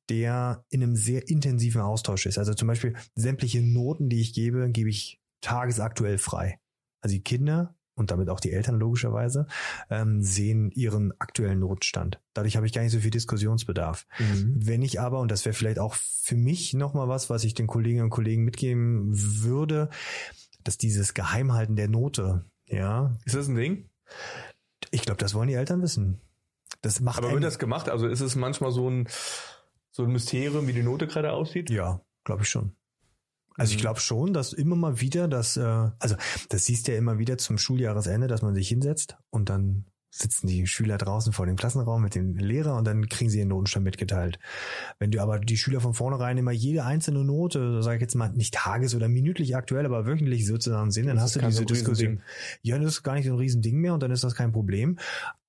[0.09, 2.37] der in einem sehr intensiven Austausch ist.
[2.37, 6.59] Also zum Beispiel sämtliche Noten, die ich gebe, gebe ich tagesaktuell frei.
[7.01, 9.45] Also die Kinder und damit auch die Eltern logischerweise
[9.89, 12.19] ähm, sehen ihren aktuellen Notstand.
[12.33, 14.07] Dadurch habe ich gar nicht so viel Diskussionsbedarf.
[14.17, 14.55] Mhm.
[14.55, 17.67] Wenn ich aber, und das wäre vielleicht auch für mich nochmal was, was ich den
[17.67, 19.89] Kolleginnen und Kollegen mitgeben würde,
[20.63, 23.15] dass dieses Geheimhalten der Note, ja.
[23.25, 23.89] Ist das ein Ding?
[24.93, 26.21] Ich glaube, das wollen die Eltern wissen.
[26.81, 27.89] Das macht Aber wird das gemacht?
[27.89, 29.07] Also ist es manchmal so ein,
[29.91, 31.71] so ein Mysterium, wie die Note gerade aussieht?
[31.71, 32.75] Ja, glaube ich schon.
[33.55, 33.81] Also ich mhm.
[33.81, 35.61] glaube schon, dass immer mal wieder das, äh,
[35.99, 36.15] also
[36.49, 40.45] das siehst du ja immer wieder zum Schuljahresende, dass man sich hinsetzt und dann sitzen
[40.45, 43.83] die Schüler draußen vor dem Klassenraum mit dem Lehrer und dann kriegen sie ihren Notenstand
[43.83, 44.37] mitgeteilt.
[44.99, 48.29] Wenn du aber die Schüler von vornherein immer jede einzelne Note, sage ich jetzt mal,
[48.29, 52.21] nicht tages- oder minütlich aktuell, aber wöchentlich sozusagen sehen, dann hast du diese Diskussion.
[52.61, 54.99] Ja, das ist gar nicht so ein Riesending mehr und dann ist das kein Problem.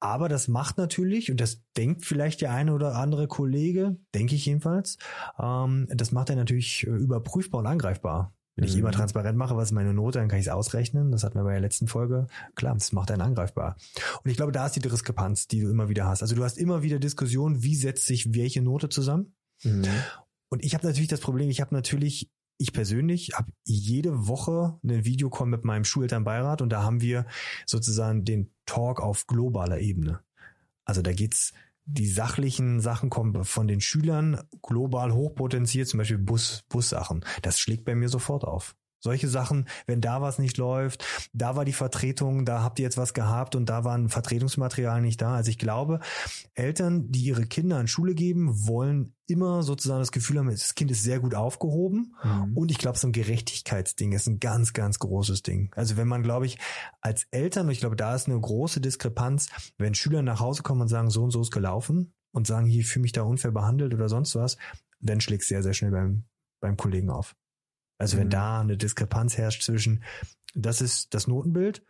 [0.00, 4.46] Aber das macht natürlich, und das denkt vielleicht der eine oder andere Kollege, denke ich
[4.46, 4.96] jedenfalls,
[5.38, 8.34] ähm, das macht er natürlich äh, überprüfbar und angreifbar.
[8.56, 8.94] Wenn ich immer mhm.
[8.94, 11.10] transparent mache, was ist meine Note, dann kann ich es ausrechnen.
[11.10, 12.28] Das hatten wir bei der letzten Folge.
[12.54, 13.76] Klar, das macht einen angreifbar.
[14.22, 16.22] Und ich glaube, da ist die Diskrepanz, die du immer wieder hast.
[16.22, 19.34] Also du hast immer wieder Diskussionen, wie setzt sich welche Note zusammen.
[19.64, 19.84] Mhm.
[20.50, 25.04] Und ich habe natürlich das Problem, ich habe natürlich, ich persönlich habe jede Woche einen
[25.04, 27.26] Videocall mit meinem Schulelternbeirat und da haben wir
[27.66, 30.20] sozusagen den Talk auf globaler Ebene.
[30.84, 31.52] Also da geht's
[31.86, 37.24] die sachlichen Sachen kommen von den Schülern global hochpotenziert, zum Beispiel Bus, Bussachen.
[37.42, 38.74] Das schlägt bei mir sofort auf.
[39.04, 42.96] Solche Sachen, wenn da was nicht läuft, da war die Vertretung, da habt ihr jetzt
[42.96, 45.34] was gehabt und da war ein Vertretungsmaterial nicht da.
[45.34, 46.00] Also ich glaube,
[46.54, 50.90] Eltern, die ihre Kinder an Schule geben, wollen immer sozusagen das Gefühl haben, das Kind
[50.90, 52.14] ist sehr gut aufgehoben.
[52.24, 52.56] Mhm.
[52.56, 55.70] Und ich glaube, so ein Gerechtigkeitsding ist ein ganz, ganz großes Ding.
[55.76, 56.58] Also wenn man, glaube ich,
[57.02, 60.80] als Eltern, und ich glaube, da ist eine große Diskrepanz, wenn Schüler nach Hause kommen
[60.80, 63.50] und sagen, so und so ist gelaufen und sagen, hier, ich fühle mich da unfair
[63.50, 64.56] behandelt oder sonst was,
[65.00, 66.24] dann schlägt es sehr, sehr schnell beim,
[66.60, 67.36] beim Kollegen auf.
[67.98, 68.30] Also wenn mhm.
[68.30, 70.02] da eine Diskrepanz herrscht zwischen,
[70.54, 71.82] das ist das Notenbild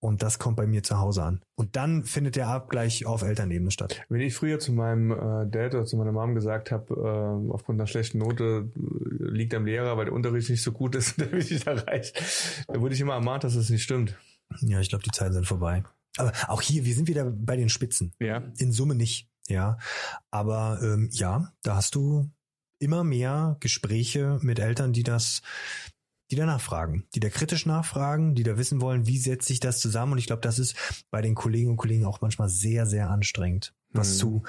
[0.00, 1.40] und das kommt bei mir zu Hause an.
[1.56, 4.02] Und dann findet der Abgleich auf Elternebene statt.
[4.08, 7.78] Wenn ich früher zu meinem äh, Dad oder zu meiner Mom gesagt habe, äh, aufgrund
[7.78, 11.28] einer schlechten Note äh, liegt am Lehrer, weil der Unterricht nicht so gut ist, der
[11.28, 14.18] mich nicht erreicht, dann wurde ich immer ermahnt, dass das nicht stimmt.
[14.62, 15.84] Ja, ich glaube, die Zeiten sind vorbei.
[16.16, 18.12] Aber auch hier, wir sind wieder bei den Spitzen.
[18.18, 18.42] Ja.
[18.58, 19.78] In Summe nicht, ja.
[20.30, 22.30] Aber ähm, ja, da hast du
[22.80, 25.42] immer mehr Gespräche mit Eltern, die das,
[26.30, 29.80] die da nachfragen, die da kritisch nachfragen, die da wissen wollen, wie setzt sich das
[29.80, 30.12] zusammen.
[30.12, 30.74] Und ich glaube, das ist
[31.10, 34.18] bei den Kolleginnen und Kollegen auch manchmal sehr, sehr anstrengend, was Mhm.
[34.18, 34.42] zu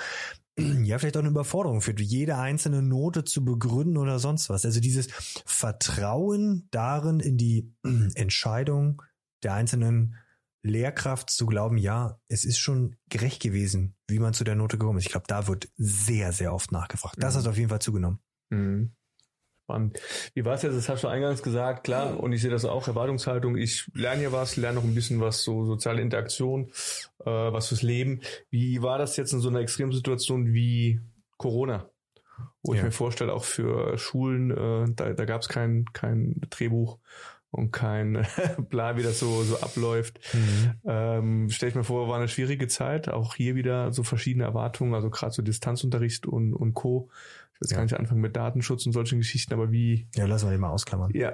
[0.84, 4.66] ja, vielleicht auch eine Überforderung führt, jede einzelne Note zu begründen oder sonst was.
[4.66, 5.08] Also dieses
[5.46, 7.74] Vertrauen darin in die
[8.16, 9.02] Entscheidung
[9.44, 10.16] der einzelnen
[10.64, 15.00] Lehrkraft zu glauben, ja, es ist schon gerecht gewesen, wie man zu der Note gekommen
[15.00, 15.06] ist.
[15.06, 17.16] Ich glaube, da wird sehr, sehr oft nachgefragt.
[17.20, 17.40] Das Mhm.
[17.40, 18.20] hat auf jeden Fall zugenommen.
[18.50, 18.92] Mhm.
[19.64, 20.00] Spannend.
[20.34, 20.76] Wie war es jetzt?
[20.76, 23.56] Das hast du eingangs gesagt, klar, und ich sehe das auch, Erwartungshaltung.
[23.56, 26.72] Ich lerne hier was, lerne noch ein bisschen was, so soziale Interaktion,
[27.20, 28.22] äh, was fürs Leben.
[28.50, 31.00] Wie war das jetzt in so einer Extremsituation wie
[31.38, 31.90] Corona?
[32.64, 32.86] Wo ich Ja.
[32.86, 36.98] mir vorstelle, auch für Schulen, äh, da, da gab es kein, kein Drehbuch
[37.52, 38.26] und kein
[38.70, 40.20] Plan, wie das so, so abläuft.
[40.86, 43.10] Ähm, Stelle ich mir vor, war eine schwierige Zeit.
[43.10, 47.10] Auch hier wieder so verschiedene Erwartungen, also gerade so Distanzunterricht und, und Co.
[47.56, 47.78] Ich weiß Ja.
[47.78, 50.70] gar nicht anfangen mit Datenschutz und solchen Geschichten, aber wie, Ja, lassen wir den mal
[50.70, 51.12] ausklammern.
[51.14, 51.34] ja,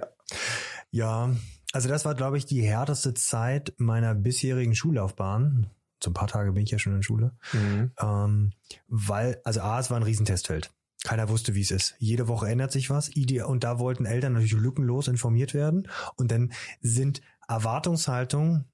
[0.92, 1.36] Ja,
[1.74, 5.68] also das war, glaube ich, die härteste Zeit meiner bisherigen Schullaufbahn.
[6.04, 7.32] So ein paar Tage bin ich ja schon in Schule.
[7.54, 7.92] mhm.
[8.00, 8.52] Ähm,
[8.88, 10.72] weil, also A, es war ein Riesentestfeld.
[11.08, 11.96] Keiner wusste, wie es ist.
[12.00, 13.10] Jede Woche ändert sich was.
[13.16, 15.88] Und da wollten Eltern natürlich lückenlos informiert werden.
[16.18, 18.66] Und dann sind Erwartungshaltungen,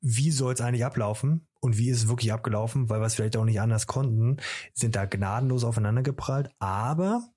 [0.00, 3.36] wie soll es eigentlich ablaufen und wie ist es wirklich abgelaufen, weil wir es vielleicht
[3.36, 4.38] auch nicht anders konnten,
[4.72, 6.48] sind da gnadenlos aufeinander geprallt.
[6.58, 7.28] Aber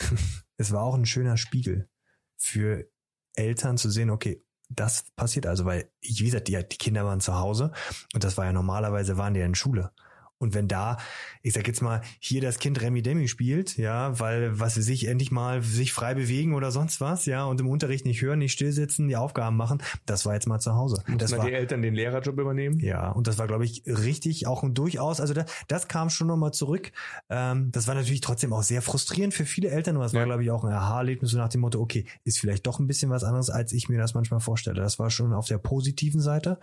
[0.56, 1.88] es war auch ein schöner Spiegel
[2.36, 2.90] für
[3.36, 7.36] Eltern zu sehen, okay, das passiert also, weil, wie gesagt, die, die Kinder waren zu
[7.36, 7.70] Hause
[8.14, 9.92] und das war ja normalerweise, waren die ja in Schule.
[10.38, 10.98] Und wenn da,
[11.42, 15.06] ich sag jetzt mal, hier das Kind Remi Demi spielt, ja, weil was sie sich
[15.08, 18.52] endlich mal sich frei bewegen oder sonst was, ja, und im Unterricht nicht hören, nicht
[18.52, 21.02] stillsitzen, die Aufgaben machen, das war jetzt mal zu Hause.
[21.06, 22.78] Mussten Das war, die Eltern den Lehrerjob übernehmen?
[22.80, 26.28] ja, und das war, glaube ich, richtig auch ein durchaus, also das, das kam schon
[26.28, 26.92] nochmal zurück.
[27.28, 30.26] Ähm, das war natürlich trotzdem auch sehr frustrierend für viele Eltern, aber es war, Ja.
[30.26, 33.10] glaube ich, auch ein Aha-Erlebnis so nach dem Motto, okay, ist vielleicht doch ein bisschen
[33.10, 34.80] was anderes, als ich mir das manchmal vorstelle.
[34.80, 36.60] Das war schon auf der positiven Seite.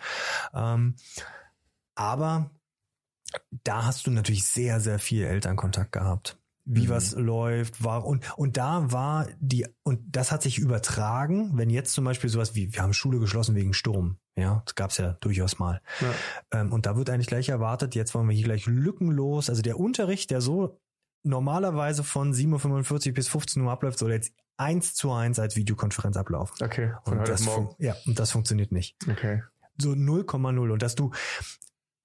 [0.53, 0.95] Ähm,
[1.95, 2.51] aber
[3.63, 6.37] da hast du natürlich sehr, sehr viel Elternkontakt gehabt.
[6.67, 6.89] Wie Mhm.
[6.89, 11.93] was läuft, war und und da war die und das hat sich übertragen, wenn jetzt
[11.93, 15.59] zum Beispiel sowas wie wir haben Schule geschlossen wegen Sturm, ja, das gab's ja durchaus
[15.59, 15.79] mal.
[16.01, 16.61] Ja.
[16.61, 19.79] Ähm, und da wird eigentlich gleich erwartet, jetzt wollen wir hier gleich lückenlos, also der
[19.79, 20.79] Unterricht, der so
[21.21, 26.17] normalerweise von 7.45 Uhr bis 15 Uhr abläuft, soll jetzt eins zu eins als Videokonferenz
[26.17, 26.55] ablaufen.
[26.65, 27.75] Okay, von Und heute das, morgen.
[27.77, 28.95] ja, und das funktioniert nicht.
[29.07, 29.43] Okay.
[29.77, 30.71] So 0,0.
[30.71, 31.11] Und dass du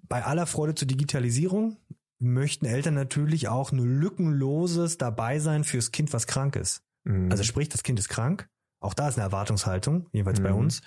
[0.09, 1.77] bei aller Freude zur Digitalisierung
[2.19, 6.83] möchten Eltern natürlich auch ein lückenloses Dabeisein fürs Kind, was krank ist.
[7.05, 7.31] Mhm.
[7.31, 8.49] Also sprich, das Kind ist krank.
[8.81, 10.59] Auch da ist eine Erwartungshaltung, jeweils bei Mhm.
[10.59, 10.83] uns.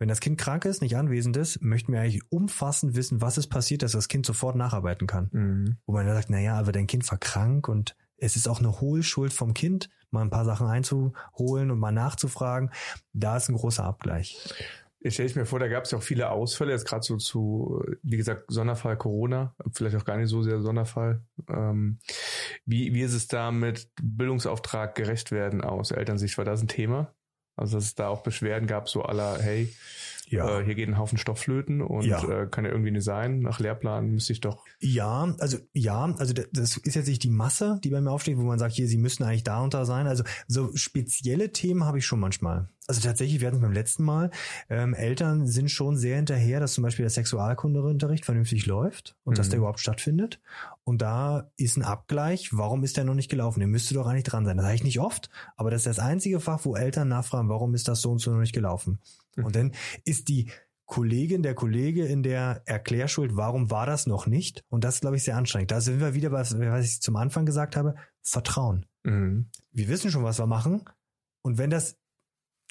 [0.00, 3.48] Wenn das Kind krank ist, nicht anwesend ist, möchten wir eigentlich umfassend wissen, was ist
[3.48, 5.28] passiert, dass das Kind sofort nacharbeiten kann.
[5.32, 5.76] mhm.
[5.86, 8.80] Wo man dann sagt, naja, aber dein Kind war krank und es ist auch eine
[8.80, 12.70] Hohlschuld vom Kind, mal ein paar Sachen einzuholen und mal nachzufragen.
[13.12, 14.38] Da ist ein großer Abgleich.
[15.00, 17.16] Jetzt stelle ich mir vor, da gab es ja auch viele Ausfälle, jetzt gerade so
[17.16, 21.22] zu, wie gesagt, Sonderfall Corona, vielleicht auch gar nicht so sehr Sonderfall.
[21.48, 22.00] Ähm,
[22.66, 26.36] wie, wie ist es da mit Bildungsauftrag gerecht werden aus Elternsicht?
[26.36, 27.14] War das ein Thema?
[27.54, 29.72] Also dass es da auch Beschwerden gab, so aller, hey,
[30.32, 32.22] äh, hier geht ein Haufen Stoff flöten und Ja.
[32.42, 33.40] äh, kann ja irgendwie nicht sein.
[33.40, 34.64] Nach Lehrplan müsste ich doch.
[34.80, 38.38] Ja, also ja, also da- das ist jetzt nicht die Masse, die bei mir aufsteht,
[38.38, 40.06] wo man sagt, hier, sie müssen eigentlich da und da sein.
[40.06, 42.68] Also so spezielle Themen habe ich schon manchmal.
[42.86, 44.30] Also tatsächlich, wir hatten es beim letzten Mal,
[44.70, 49.48] ähm, Eltern sind schon sehr hinterher, dass zum Beispiel der Sexualkundeunterricht vernünftig läuft und dass
[49.48, 49.50] Mhm.
[49.50, 50.40] der überhaupt stattfindet.
[50.84, 53.60] Und da ist ein Abgleich, warum ist der noch nicht gelaufen?
[53.60, 54.56] Der müsste doch eigentlich dran sein.
[54.56, 57.74] Das sage ich nicht oft, aber das ist das einzige Fach, wo Eltern nachfragen, warum
[57.74, 58.98] ist das so und so noch nicht gelaufen?
[59.36, 59.44] Mhm.
[59.44, 59.72] Und dann
[60.04, 60.50] ist die
[60.86, 64.64] Kollegin, der Kollege in der Erklärschuld, warum war das noch nicht?
[64.68, 65.70] Und das ist, glaube ich, sehr anstrengend.
[65.70, 68.86] Da sind wir wieder bei, was ich zum Anfang gesagt habe, Vertrauen.
[69.04, 69.50] Mhm.
[69.70, 70.82] Wir wissen schon, was wir machen.
[71.42, 71.98] Und wenn das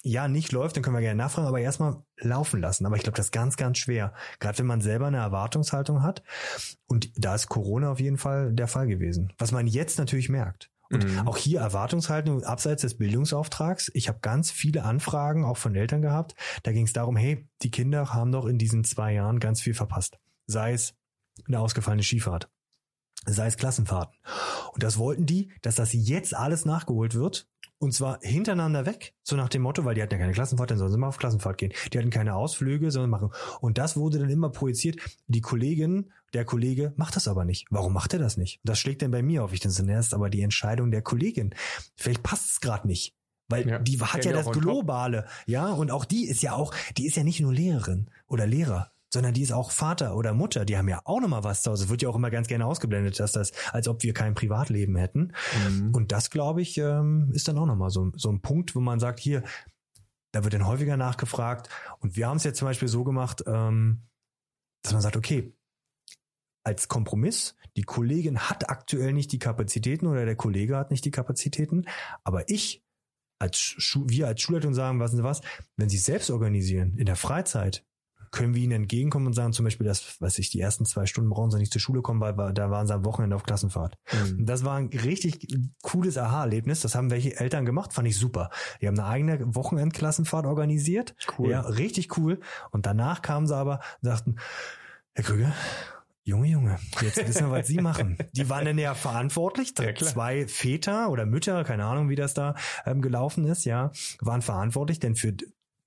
[0.04, 2.86] ja nicht läuft, dann können wir gerne nachfragen, aber erstmal laufen lassen.
[2.86, 4.14] Aber ich glaube, das ist ganz, ganz schwer.
[4.40, 6.24] Gerade wenn man selber eine Erwartungshaltung hat.
[6.88, 9.32] Und da ist Corona auf jeden Fall der Fall gewesen.
[9.38, 10.72] Was man jetzt natürlich merkt.
[10.90, 11.28] Und Mhm.
[11.28, 13.92] auch hier Erwartungshaltung abseits des Bildungsauftrags.
[13.94, 16.36] Ich habe ganz viele Anfragen auch von Eltern gehabt.
[16.64, 19.74] Da ging es darum, hey, die Kinder haben doch in diesen zwei Jahren ganz viel
[19.74, 20.18] verpasst.
[20.46, 20.96] Sei es
[21.48, 22.50] eine ausgefallene Skifahrt,
[23.26, 24.18] sei es Klassenfahrten.
[24.74, 27.48] Und das wollten die, dass das jetzt alles nachgeholt wird.
[27.80, 30.80] Und zwar hintereinander weg, so nach dem Motto, weil die hatten ja keine Klassenfahrt, dann
[30.80, 31.74] sollen sie mal auf Klassenfahrt gehen.
[31.94, 33.30] Die hatten keine Ausflüge, sondern machen.
[33.62, 34.98] Und das wurde dann immer projiziert.
[35.28, 37.68] Die Kollegin, der Kollege macht das aber nicht.
[37.70, 38.60] Warum macht er das nicht?
[38.64, 39.54] Und das schlägt dann bei mir auf.
[39.54, 41.54] Ich denke, das ist aber die Entscheidung der Kollegin.
[41.96, 43.14] Vielleicht passt es gerade nicht.
[43.50, 43.80] Weil Ja.
[43.80, 44.50] die hat ja das.
[44.52, 48.46] Globale, ja, und auch die ist ja auch, die ist ja nicht nur Lehrerin oder
[48.46, 51.72] Lehrer, sondern die ist auch Vater oder Mutter, die haben ja auch nochmal was zu
[51.72, 51.90] Hause.
[51.90, 55.34] Wird ja auch immer ganz gerne ausgeblendet, dass das, als ob wir kein Privatleben hätten.
[55.70, 55.92] Mhm.
[55.94, 59.00] Und das, glaube ich, ähm, ist dann auch nochmal so, so ein Punkt, wo man
[59.00, 59.44] sagt, hier,
[60.34, 61.70] da wird dann häufiger nachgefragt.
[62.00, 64.04] Und wir haben es jetzt zum Beispiel so gemacht, ähm,
[64.84, 65.54] dass man sagt, okay,
[66.64, 71.12] als Kompromiss, die Kollegin hat aktuell nicht die Kapazitäten oder der Kollege hat nicht die
[71.12, 71.86] Kapazitäten,
[72.26, 72.84] aber ich
[73.40, 75.42] als Schu wir als Schulleitung sagen, was Sie was,
[75.78, 77.86] wenn Sie es selbst organisieren in der Freizeit,
[78.32, 81.30] können wir ihnen entgegenkommen und sagen zum Beispiel, dass, weiß ich, die ersten zwei Stunden
[81.30, 83.98] brauchen sie nicht zur Schule kommen, weil da waren sie am Wochenende auf Klassenfahrt.
[84.12, 84.46] Mhm.
[84.46, 85.48] Das war ein richtig
[85.82, 86.82] cooles Aha-Erlebnis.
[86.82, 88.50] Das haben welche Eltern gemacht, fand ich super.
[88.82, 91.16] Die haben eine eigene Wochenendklassenfahrt organisiert.
[91.38, 91.52] Cool.
[91.52, 92.40] Ja, richtig cool.
[92.72, 94.36] Und danach kamen sie aber und sagten,
[95.14, 95.54] Herr Krüger,
[96.28, 98.18] Junge, Junge, jetzt wissen wir, was Sie machen.
[98.34, 99.74] Die waren dann ja verantwortlich.
[99.80, 99.96] Ja.
[99.96, 105.00] Zwei Väter oder Mütter, keine Ahnung, wie das da ähm, gelaufen ist, ja, waren verantwortlich,
[105.00, 105.34] denn für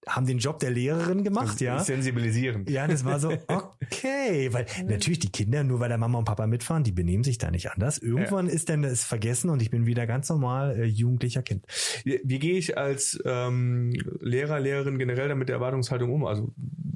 [0.07, 1.79] haben den Job der Lehrerin gemacht, ja.
[1.79, 2.71] Sensibilisierend.
[2.71, 6.47] Ja, das war so, okay, weil natürlich die Kinder, nur weil da Mama und Papa
[6.47, 7.99] mitfahren, die benehmen sich da nicht anders.
[7.99, 11.67] Irgendwann ist dann das vergessen und ich bin wieder ganz normal äh, jugendlicher Kind.
[12.05, 16.25] Wie, wie gehe ich als ähm, Lehrer, Lehrerin generell damit der Erwartungshaltung um?
[16.25, 16.53] Also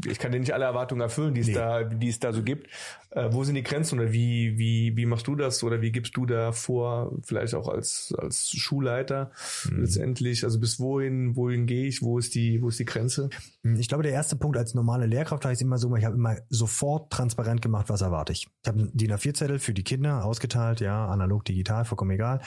[0.06, 1.54] ich kann dir nicht alle Erwartungen erfüllen, die es Nee.
[1.54, 2.68] da, die es da so gibt.
[3.10, 6.16] Äh, wo sind die Grenzen oder wie, wie, wie machst du das oder wie gibst
[6.16, 9.30] du da vor, vielleicht auch als, als Schulleiter
[9.70, 9.80] Mhm.
[9.82, 10.44] letztendlich?
[10.44, 12.02] Also bis wohin, wohin gehe ich?
[12.02, 13.30] Wo ist die, wo ist die Grenze?
[13.78, 16.16] Ich glaube, der erste Punkt als normale Lehrkraft habe ich es immer so ich habe
[16.16, 18.48] immer sofort transparent gemacht, was erwarte ich.
[18.62, 22.40] Ich habe einen DIN A4-Zettel für die Kinder ausgeteilt, ja, analog, digital, vollkommen egal.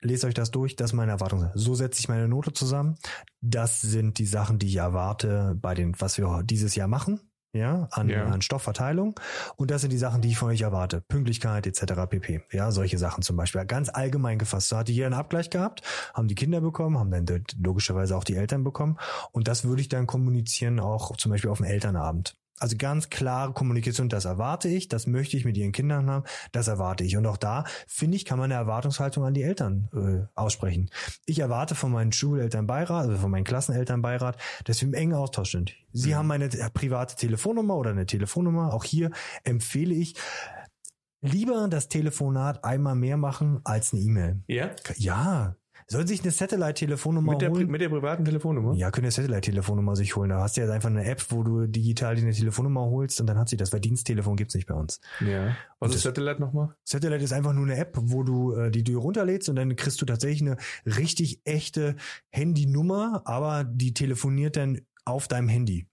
[0.00, 1.50] Lest euch das durch, das ist meine Erwartung.
[1.54, 2.96] So setze ich meine Note zusammen.
[3.40, 7.20] Das sind die Sachen, die ich erwarte bei den, was wir dieses Jahr machen,
[7.52, 8.26] ja, an, Ja.
[8.26, 9.18] an Stoffverteilung.
[9.56, 11.00] Und das sind die Sachen, die ich von euch erwarte.
[11.02, 12.06] Pünktlichkeit etc.
[12.08, 12.42] pp.
[12.50, 13.64] Ja, solche Sachen zum Beispiel.
[13.64, 14.68] Ganz allgemein gefasst.
[14.68, 15.82] So hatte jeder einen Abgleich gehabt,
[16.14, 18.98] haben die Kinder bekommen, haben dann logischerweise auch die Eltern bekommen.
[19.32, 22.36] Und das würde ich dann kommunizieren, auch zum Beispiel auf dem Elternabend.
[22.58, 26.68] Also ganz klare Kommunikation, das erwarte ich, das möchte ich mit ihren Kindern haben, das
[26.68, 27.16] erwarte ich.
[27.16, 30.88] Und auch da, finde ich, kann man eine Erwartungshaltung an die Eltern äh, aussprechen.
[31.26, 35.74] Ich erwarte von meinem Schulelternbeirat, also von meinem Klassenelternbeirat, dass wir im engen Austausch sind.
[35.92, 36.14] Sie Mhm.
[36.14, 38.72] haben meine äh, private Telefonnummer oder eine Telefonnummer.
[38.72, 39.10] Auch hier
[39.42, 40.14] empfehle ich,
[41.20, 44.42] lieber das Telefonat einmal mehr machen als eine E-Mail.
[44.46, 44.70] Ja?
[44.96, 47.70] Ja, sollen sich eine Satellite-Telefonnummer Mit der, Pri- holen?
[47.70, 48.74] mit der privaten Telefonnummer?
[48.74, 50.30] Ja, können eine Satellite-Telefonnummer sich holen.
[50.30, 53.38] Da hast du ja einfach eine App, wo du digital eine Telefonnummer holst und dann
[53.38, 55.00] hat sie das, weil Diensttelefon gibt's nicht bei uns.
[55.20, 55.56] Ja.
[55.78, 56.74] Was Und ist Satellite nochmal?
[56.84, 60.00] Satellite ist einfach nur eine App, wo du äh, die du runterlädst und dann kriegst
[60.00, 60.56] du tatsächlich eine
[60.96, 61.96] richtig echte
[62.30, 65.86] Handynummer, aber die telefoniert dann auf deinem Handy.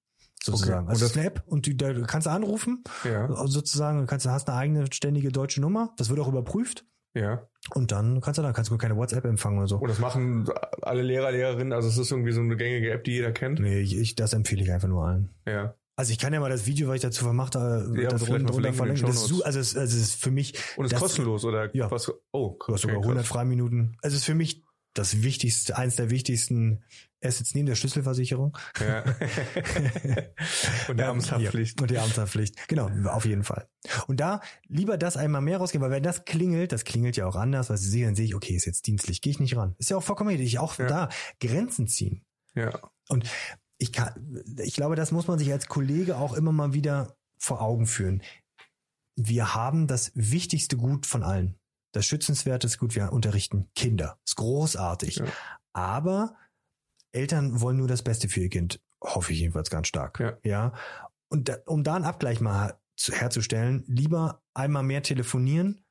[0.43, 0.81] Sozusagen.
[0.85, 0.89] Okay.
[0.89, 3.27] Also das ist eine App und die, da kannst du anrufen, Ja.
[3.45, 7.47] sozusagen, du kannst, hast eine eigene ständige deutsche Nummer, das wird auch überprüft Ja.
[7.73, 9.77] Und dann kannst du da, kannst du keine WhatsApp empfangen oder so.
[9.77, 10.49] Und das machen
[10.81, 13.59] alle Lehrer, Lehrerinnen, also es ist irgendwie so eine gängige App, die jeder kennt.
[13.59, 15.29] Nee, ich, ich, das empfehle ich einfach nur allen.
[15.45, 15.75] Ja.
[15.95, 18.53] Also ich kann ja mal das Video, was ich dazu vermacht habe, Ja, da drunter,
[18.53, 19.05] verlinken verlinken.
[19.05, 21.73] Das ist, also es, also es ist für mich, Und es ist kostenlos, oder?
[21.75, 21.91] Ja.
[21.91, 22.11] Was?
[22.31, 23.31] Oh, du hast sogar okay, 100 krass.
[23.31, 23.97] Freiminuten.
[24.01, 26.83] Also es ist für mich das wichtigste, eins der wichtigsten
[27.23, 28.57] Assets neben der Schlüsselversicherung.
[28.79, 29.03] Ja.
[30.87, 31.79] Und der Amtshaftpflicht.
[31.79, 32.67] Ja, und die Amtshaftpflicht.
[32.67, 33.67] Genau, auf jeden Fall.
[34.07, 37.35] Und da lieber das einmal mehr rausgehen, weil wenn das klingelt, das klingelt ja auch
[37.35, 39.75] anders, weil sie sehen, dann sehe ich, okay, ist jetzt dienstlich, gehe ich nicht ran.
[39.77, 40.59] Ist ja auch vollkommen richtig.
[40.59, 40.87] Auch Ja.
[40.87, 42.25] da Grenzen ziehen.
[42.55, 42.79] Ja.
[43.07, 43.29] Und
[43.77, 47.61] ich kann, ich glaube, das muss man sich als Kollege auch immer mal wieder vor
[47.61, 48.21] Augen führen.
[49.15, 51.55] Wir haben das wichtigste Gut von allen.
[51.91, 54.17] Das schützenswerteste Gut, wir unterrichten Kinder.
[54.25, 55.17] Ist großartig.
[55.17, 55.25] Ja.
[55.73, 56.35] Aber
[57.11, 58.81] Eltern wollen nur das Beste für ihr Kind.
[59.03, 60.19] Hoffe ich jedenfalls ganz stark.
[60.19, 60.37] Ja.
[60.43, 60.73] ja?
[61.29, 65.83] Und da, um da einen Abgleich mal zu, herzustellen, lieber einmal mehr telefonieren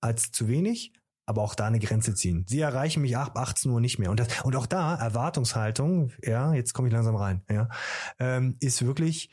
[0.00, 0.92] als zu wenig,
[1.26, 2.44] aber auch da eine Grenze ziehen.
[2.48, 4.10] Sie erreichen mich ab 18 Uhr nicht mehr.
[4.10, 7.68] Und, das, und auch da, Erwartungshaltung, ja, jetzt komme ich langsam rein, ja,
[8.18, 9.30] ähm, ist wirklich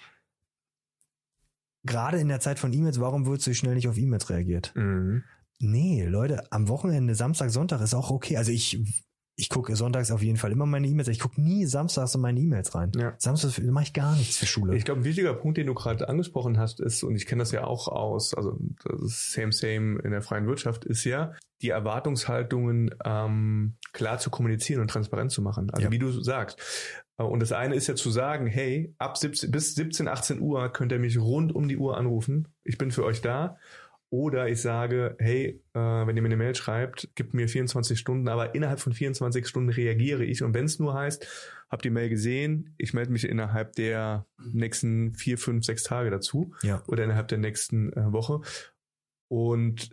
[1.84, 4.74] gerade in der Zeit von E-Mails, warum wird so schnell nicht auf E-Mails reagiert?
[4.76, 5.24] Mhm.
[5.60, 8.38] Nee, Leute, am Wochenende, Samstag, Sonntag ist auch okay.
[8.38, 8.80] Also ich,
[9.38, 11.08] ich gucke sonntags auf jeden Fall immer meine E-Mails.
[11.08, 12.92] Ich gucke nie samstags in meine E-Mails rein.
[12.96, 13.14] Ja.
[13.18, 14.76] Samstags mache ich gar nichts für Schule.
[14.76, 17.52] Ich glaube, ein wichtiger Punkt, den du gerade angesprochen hast, ist, und ich kenne das
[17.52, 21.70] ja auch aus, also das ist same, same in der freien Wirtschaft, ist ja, die
[21.70, 25.70] Erwartungshaltungen ähm, klar zu kommunizieren und transparent zu machen.
[25.72, 25.92] Also Ja.
[25.92, 26.60] wie du sagst.
[27.18, 30.70] Äh, Und das eine ist ja zu sagen, hey, ab 17, bis 17, 18 Uhr
[30.74, 32.50] könnt ihr mich rund um die Uhr anrufen.
[32.66, 33.58] Ich bin für euch da.
[34.16, 38.30] Oder ich sage, hey, äh, wenn ihr mir eine Mail schreibt, gibt mir 24 Stunden,
[38.30, 40.42] aber innerhalb von 24 Stunden reagiere ich.
[40.42, 41.28] Und wenn es nur heißt,
[41.70, 46.54] habt die Mail gesehen, ich melde mich innerhalb der nächsten vier, fünf, sechs Tage dazu
[46.64, 46.82] ja.
[46.88, 48.40] oder innerhalb der nächsten äh, Woche.
[49.28, 49.90] Und,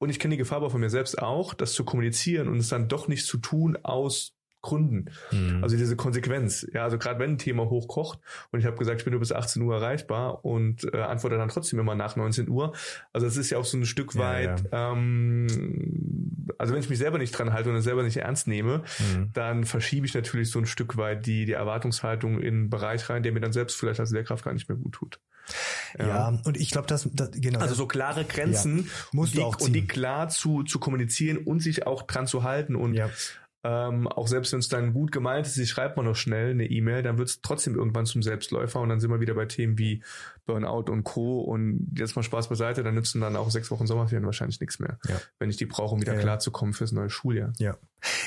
[0.00, 2.70] und ich kenne die Gefahr aber von mir selbst auch, das zu kommunizieren und es
[2.70, 5.10] dann doch nicht zu tun aus Gründen.
[5.30, 5.62] Mhm.
[5.62, 6.66] Also diese Konsequenz.
[6.72, 8.18] Ja, also gerade wenn ein Thema hochkocht
[8.50, 11.50] und ich habe gesagt, ich bin nur bis 18 Uhr erreichbar und äh, antworte dann
[11.50, 12.72] trotzdem immer nach 19 Uhr.
[13.12, 14.92] Also es ist ja auch so ein Stück weit, ja, ja.
[14.92, 18.84] Ähm, also wenn ich mich selber nicht dran halte und es selber nicht ernst nehme,
[18.98, 19.30] mhm.
[19.34, 23.22] dann verschiebe ich natürlich so ein Stück weit die, die Erwartungshaltung in einen Bereich rein,
[23.22, 25.20] der mir dann selbst vielleicht als Lehrkraft gar nicht mehr gut tut.
[25.98, 27.60] Ja, ja und ich glaube, dass, das, genau.
[27.60, 29.66] Also so klare Grenzen ja, musst die, du auch ziehen.
[29.68, 33.10] und die klar zu, zu kommunizieren und sich auch dran zu halten und ja.
[33.66, 36.66] Ähm, auch selbst wenn es dann gut gemeint ist, ich schreibt man noch schnell eine
[36.66, 39.78] E-Mail, dann wird es trotzdem irgendwann zum Selbstläufer und dann sind wir wieder bei Themen
[39.78, 40.02] wie
[40.44, 41.40] Burnout und Co.
[41.40, 44.98] Und jetzt mal Spaß beiseite, dann nützen dann auch sechs Wochen Sommerferien wahrscheinlich nichts mehr,
[45.08, 45.18] ja.
[45.38, 47.54] wenn ich die brauche, um wieder ja, klarzukommen fürs neue Schuljahr.
[47.56, 47.78] Ja,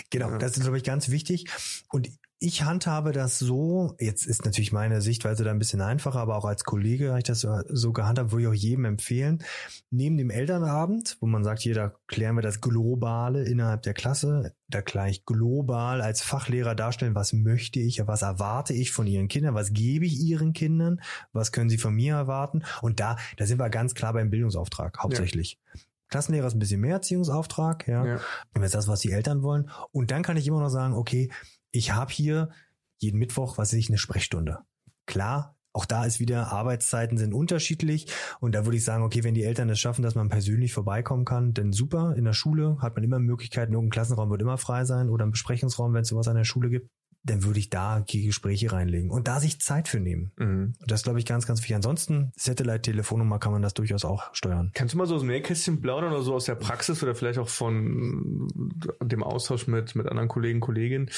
[0.10, 0.38] genau, ja.
[0.40, 1.46] das ist, glaube ich, ganz wichtig.
[1.92, 6.38] Und ich handhabe das so, jetzt ist natürlich meine Sichtweise da ein bisschen einfacher, aber
[6.38, 9.44] auch als Kollege habe ich das so gehandhabt, würde ich auch jedem empfehlen.
[9.90, 14.54] Neben dem Elternabend, wo man sagt, hier, da klären wir das Globale innerhalb der Klasse,
[14.68, 19.56] da gleich global als Fachlehrer darstellen, was möchte ich, was erwarte ich von ihren Kindern,
[19.56, 21.02] was gebe ich ihren Kindern,
[21.34, 22.64] was können sie von mir erwarten.
[22.84, 25.58] Und da, da sind wir ganz klar beim Bildungsauftrag hauptsächlich.
[25.74, 25.82] Ja.
[26.10, 28.06] Klassenlehrer ist ein bisschen mehr Erziehungsauftrag, ja.
[28.06, 28.20] ja.
[28.54, 29.70] Das ist das, was die Eltern wollen.
[29.92, 31.30] Und dann kann ich immer noch sagen, okay,
[31.72, 32.50] ich habe hier
[32.98, 34.60] jeden Mittwoch, was weiß ich, eine Sprechstunde.
[35.06, 38.08] Klar, auch da ist wieder, Arbeitszeiten sind unterschiedlich
[38.40, 41.24] und da würde ich sagen, okay, wenn die Eltern es schaffen, dass man persönlich vorbeikommen
[41.24, 42.16] kann, dann super.
[42.18, 45.32] In der Schule hat man immer Möglichkeiten, irgendein Klassenraum wird immer frei sein oder ein
[45.32, 46.90] Besprechungsraum, wenn es sowas an der Schule gibt
[47.28, 50.32] dann würde ich da die Gespräche reinlegen und da sich Zeit für nehmen.
[50.38, 50.74] Mhm.
[50.86, 51.76] Das glaube ich ganz, ganz wichtig.
[51.76, 54.72] Ansonsten, Satellite-Telefonnummer kann man das durchaus auch steuern.
[54.74, 57.40] Kannst du mal so aus dem Nähkästchen plaudern oder so aus der Praxis oder vielleicht
[57.40, 58.48] auch von
[59.02, 61.10] dem Austausch mit, mit anderen Kollegen, Kolleginnen?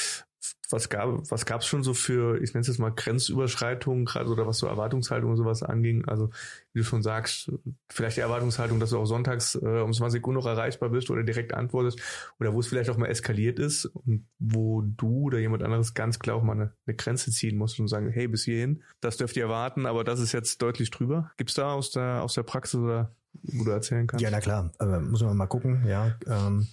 [0.70, 4.48] Was gab was gab's schon so für, ich nenne es jetzt mal Grenzüberschreitungen, gerade oder
[4.48, 6.06] was so Erwartungshaltung und sowas anging?
[6.06, 6.30] Also
[6.74, 7.52] wie du schon sagst,
[7.90, 11.24] vielleicht die Erwartungshaltung, dass du auch sonntags äh, um 20 Uhr noch erreichbar bist oder
[11.24, 12.00] direkt antwortest
[12.40, 16.20] oder wo es vielleicht auch mal eskaliert ist und wo du oder jemand anderes ganz
[16.20, 19.36] klar auch mal eine, eine Grenze ziehen musst und sagen, hey, bis hierhin, das dürft
[19.38, 21.32] ihr erwarten, aber das ist jetzt deutlich drüber.
[21.38, 24.24] Gibt's da aus der aus der Praxis oder wo du erzählen kannst?
[24.24, 26.16] Ja, na klar, aber muss man mal gucken, ja.
[26.28, 26.68] Ähm,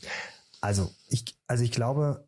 [0.61, 2.27] also ich, also ich glaube,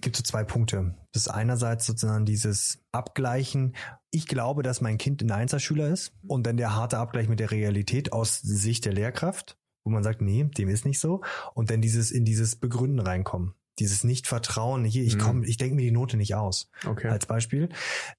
[0.00, 0.94] gibt so zwei Punkte.
[1.12, 3.74] Das ist einerseits sozusagen dieses Abgleichen.
[4.10, 7.50] Ich glaube, dass mein Kind ein Einzelschüler ist und dann der harte Abgleich mit der
[7.50, 11.22] Realität aus Sicht der Lehrkraft, wo man sagt, nee, dem ist nicht so.
[11.54, 15.44] Und dann dieses in dieses Begründen reinkommen dieses Nicht-Vertrauen, hier, ich komme, mhm.
[15.44, 16.70] ich denke mir die Note nicht aus.
[16.86, 17.08] Okay.
[17.08, 17.68] Als Beispiel.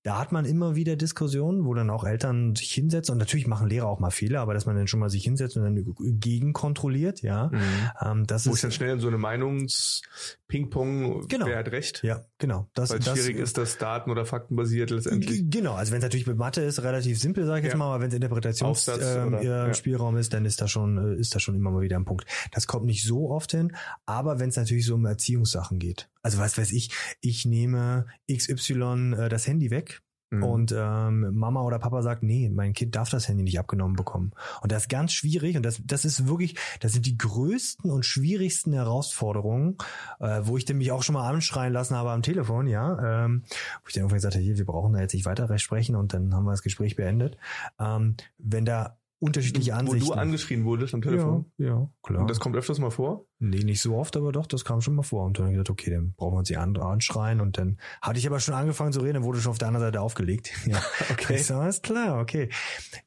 [0.03, 3.69] Da hat man immer wieder Diskussionen, wo dann auch Eltern sich hinsetzen und natürlich machen
[3.69, 7.21] Lehrer auch mal Fehler, aber dass man dann schon mal sich hinsetzt und dann gegenkontrolliert,
[7.21, 7.47] ja.
[7.47, 7.61] Mhm.
[8.01, 11.45] Ähm, das wo ist, ich dann schnell in so eine Meinungs-Ping-Pong, genau.
[11.45, 12.03] wer hat recht?
[12.03, 12.69] Ja, genau.
[12.73, 15.43] Das, Weil das, schwierig ist das Daten- oder faktenbasiert letztendlich.
[15.49, 17.69] Genau, also wenn es natürlich mit Mathe ist, relativ simpel, sage ich ja.
[17.69, 20.19] jetzt mal, aber wenn es Interpretationsspielraum ähm, ja.
[20.19, 22.25] ist, dann ist da schon, äh, ist da schon immer mal wieder ein Punkt.
[22.51, 26.09] Das kommt nicht so oft hin, aber wenn es natürlich so um Erziehung Erziehungssachen geht.
[26.21, 30.43] Also was weiß ich, ich nehme XY äh, das Handy weg mhm.
[30.43, 34.31] und ähm, Mama oder Papa sagt, nee, mein Kind darf das Handy nicht abgenommen bekommen.
[34.61, 38.05] Und das ist ganz schwierig und das, das ist wirklich, das sind die größten und
[38.05, 39.77] schwierigsten Herausforderungen,
[40.19, 43.43] äh, wo ich denn mich auch schon mal anschreien lassen habe am Telefon, ja, ähm,
[43.83, 46.13] wo ich dann irgendwann gesagt habe, hier, wir brauchen da jetzt nicht weiter sprechen und
[46.13, 47.37] dann haben wir das Gespräch beendet.
[47.79, 50.07] Ähm, wenn da unterschiedliche Ansichten.
[50.07, 51.45] Wo du angeschrien wurdest am Telefon?
[51.57, 52.21] Ja, ja, klar.
[52.21, 53.25] Und das kommt öfters mal vor?
[53.39, 55.25] Nee, nicht so oft, aber doch, das kam schon mal vor.
[55.25, 57.41] Und dann habe ich gesagt, okay, dann brauchen wir uns die andere anschreien.
[57.41, 59.87] Und dann hatte ich aber schon angefangen zu reden, dann wurde schon auf der anderen
[59.87, 60.51] Seite aufgelegt.
[60.65, 61.35] Ja, okay.
[61.35, 62.49] Ich so, alles klar, okay.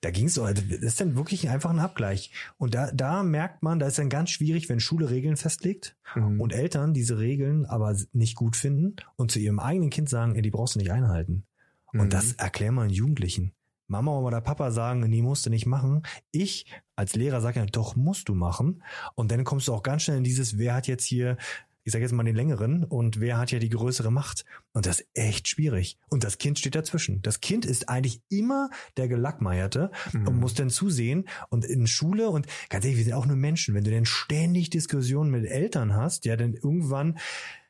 [0.01, 2.31] Da ging es so, also das ist dann wirklich einfach ein Abgleich.
[2.57, 6.41] Und da, da merkt man, da ist dann ganz schwierig, wenn Schule Regeln festlegt mhm.
[6.41, 10.43] und Eltern diese Regeln aber nicht gut finden und zu ihrem eigenen Kind sagen, ey,
[10.43, 11.47] die brauchst du nicht einhalten.
[11.93, 12.11] Und mhm.
[12.11, 13.53] das erklär mal einen Jugendlichen.
[13.89, 16.03] Mama oder Papa sagen, nee, musst du nicht machen.
[16.31, 18.83] Ich als Lehrer sage ja, doch, musst du machen.
[19.15, 21.39] Und dann kommst du auch ganz schnell in dieses, wer hat jetzt hier,
[21.85, 24.45] ich sage jetzt mal den längeren und wer hat ja die größere Macht.
[24.73, 25.97] Und das ist echt schwierig.
[26.11, 27.23] Und das Kind steht dazwischen.
[27.23, 30.29] Das Kind ist eigentlich immer der Gelackmeierte mhm.
[30.29, 31.27] und muss dann zusehen.
[31.49, 33.75] Und in Schule und ganz ehrlich, wir sind auch nur Menschen.
[33.75, 37.19] Wenn du denn ständig Diskussionen mit Eltern hast, ja, dann irgendwann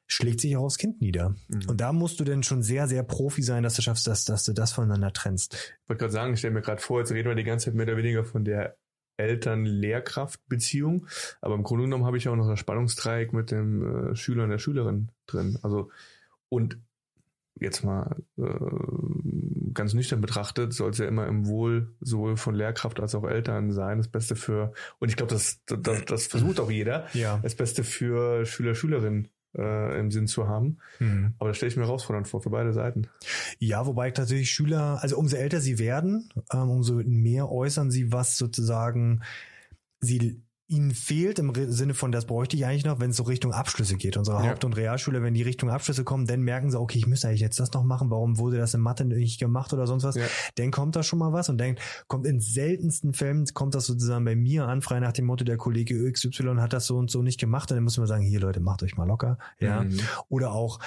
[0.08, 1.36] schlägt sich auch aufs Kind nieder.
[1.48, 1.68] Mhm.
[1.68, 4.42] Und da musst du denn schon sehr, sehr Profi sein, dass du schaffst, dass, dass
[4.42, 5.54] du das voneinander trennst.
[5.54, 7.74] Ich wollte gerade sagen, ich stelle mir gerade vor, jetzt reden wir die ganze Zeit
[7.74, 8.76] mehr oder weniger von der
[9.18, 11.06] Eltern-Lehrkraft-Beziehung.
[11.40, 14.50] Aber im Grunde genommen habe ich auch noch das Spannungsdreieck mit dem äh, Schüler und
[14.50, 15.58] der Schülerin drin.
[15.62, 15.90] Also,
[16.48, 16.78] und
[17.60, 23.00] jetzt mal äh, ganz nüchtern betrachtet, soll es ja immer im Wohl sowohl von Lehrkraft
[23.00, 26.70] als auch Eltern sein, das Beste für, und ich glaube, das, das, das versucht auch
[26.70, 27.40] jeder, ja.
[27.42, 29.28] das Beste für Schüler, Schülerinnen
[29.58, 30.78] äh, im Sinn zu haben.
[30.98, 31.34] Mhm.
[31.38, 33.08] Aber das stelle ich mir herausfordernd vor für beide Seiten.
[33.58, 38.36] Ja, wobei tatsächlich Schüler, also umso älter sie werden, ähm, umso mehr äußern sie, was
[38.36, 39.22] sozusagen
[40.00, 43.52] sie ihnen fehlt im Sinne von, das bräuchte ich eigentlich noch, wenn es so Richtung
[43.52, 44.18] Abschlüsse geht.
[44.18, 44.50] Unsere ja.
[44.50, 47.40] Haupt- und Realschule, wenn die Richtung Abschlüsse kommen, dann merken sie, okay, ich müsste eigentlich
[47.40, 50.16] jetzt das noch machen, warum wurde das in Mathe nicht gemacht oder sonst was.
[50.16, 50.26] Ja.
[50.56, 54.26] Dann kommt da schon mal was und dann kommt in seltensten Fällen, kommt das sozusagen
[54.26, 57.22] bei mir an, frei nach dem Motto, der Kollege XY hat das so und so
[57.22, 59.38] nicht gemacht und dann muss man sagen, hier Leute, macht euch mal locker.
[59.60, 59.84] Ja.
[59.84, 59.98] Mhm.
[60.28, 60.80] Oder auch,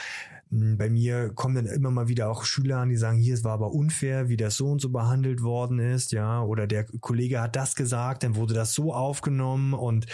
[0.51, 3.53] bei mir kommen dann immer mal wieder auch Schüler an, die sagen, hier, es war
[3.53, 7.55] aber unfair, wie das so und so behandelt worden ist, ja, oder der Kollege hat
[7.55, 10.07] das gesagt, dann wurde das so aufgenommen und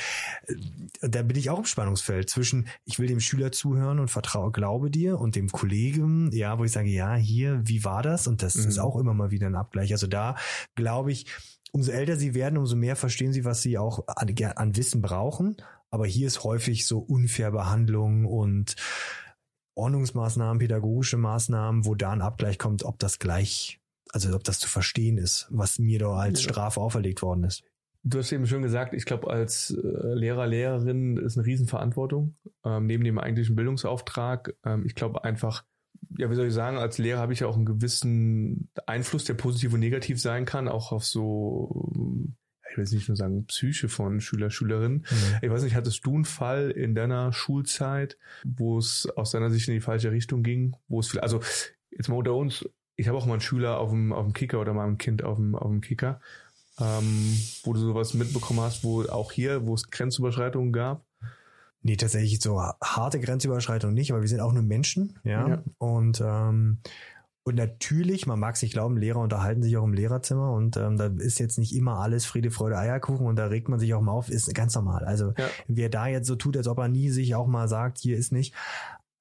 [0.46, 4.52] äh, da bin ich auch im Spannungsfeld zwischen, ich will dem Schüler zuhören und vertraue,
[4.52, 8.28] glaube dir und dem Kollegen, ja, wo ich sage, ja, hier, wie war das?
[8.28, 8.68] Und das mhm.
[8.68, 9.92] ist auch immer mal wieder ein Abgleich.
[9.92, 10.36] Also da
[10.76, 11.26] glaube ich,
[11.72, 15.58] umso älter sie werden, umso mehr verstehen sie, was sie auch an, an Wissen brauchen.
[15.90, 18.76] Aber hier ist häufig so unfair Behandlung und
[19.78, 23.80] Ordnungsmaßnahmen, pädagogische Maßnahmen, wo da ein Abgleich kommt, ob das gleich,
[24.12, 27.64] also ob das zu verstehen ist, was mir da als Strafe auferlegt worden ist.
[28.04, 32.86] Du hast eben schon gesagt, ich glaube, als äh, Lehrer, Lehrerin ist eine Riesenverantwortung ähm,
[32.86, 34.56] neben dem eigentlichen Bildungsauftrag.
[34.64, 35.66] Ähm, ich glaube einfach,
[36.18, 39.34] ja, wie soll ich sagen, als Lehrer habe ich ja auch einen gewissen Einfluss, der
[39.34, 42.32] positiv und negativ sein kann, auch auf so
[42.78, 45.00] ich will jetzt nicht nur sagen Psyche von Schüler, Schülerinnen.
[45.00, 45.38] Mhm.
[45.42, 49.68] Ich weiß nicht, hattest du einen Fall in deiner Schulzeit, wo es aus deiner Sicht
[49.68, 50.76] in die falsche Richtung ging?
[50.88, 51.42] Wo es, also
[51.90, 54.62] jetzt mal unter uns, ich habe auch mal einen Schüler auf dem, auf dem Kicker
[54.62, 56.22] oder mal ein Kind auf dem, auf dem Kicker,
[56.80, 61.04] ähm, wo du sowas mitbekommen hast, wo auch hier, wo es Grenzüberschreitungen gab.
[61.82, 65.48] Nee, tatsächlich so harte Grenzüberschreitungen nicht, aber wir sind auch nur Menschen, ja.
[65.48, 65.64] ja.
[65.80, 66.80] Und ähm,
[67.48, 70.98] und natürlich, man mag es nicht glauben, Lehrer unterhalten sich auch im Lehrerzimmer und ähm,
[70.98, 74.02] da ist jetzt nicht immer alles Friede, Freude, Eierkuchen und da regt man sich auch
[74.02, 75.06] mal auf, ist ganz normal.
[75.06, 75.48] Also ja.
[75.66, 78.34] wer da jetzt so tut, als ob er nie sich auch mal sagt, hier ist
[78.34, 78.54] nicht.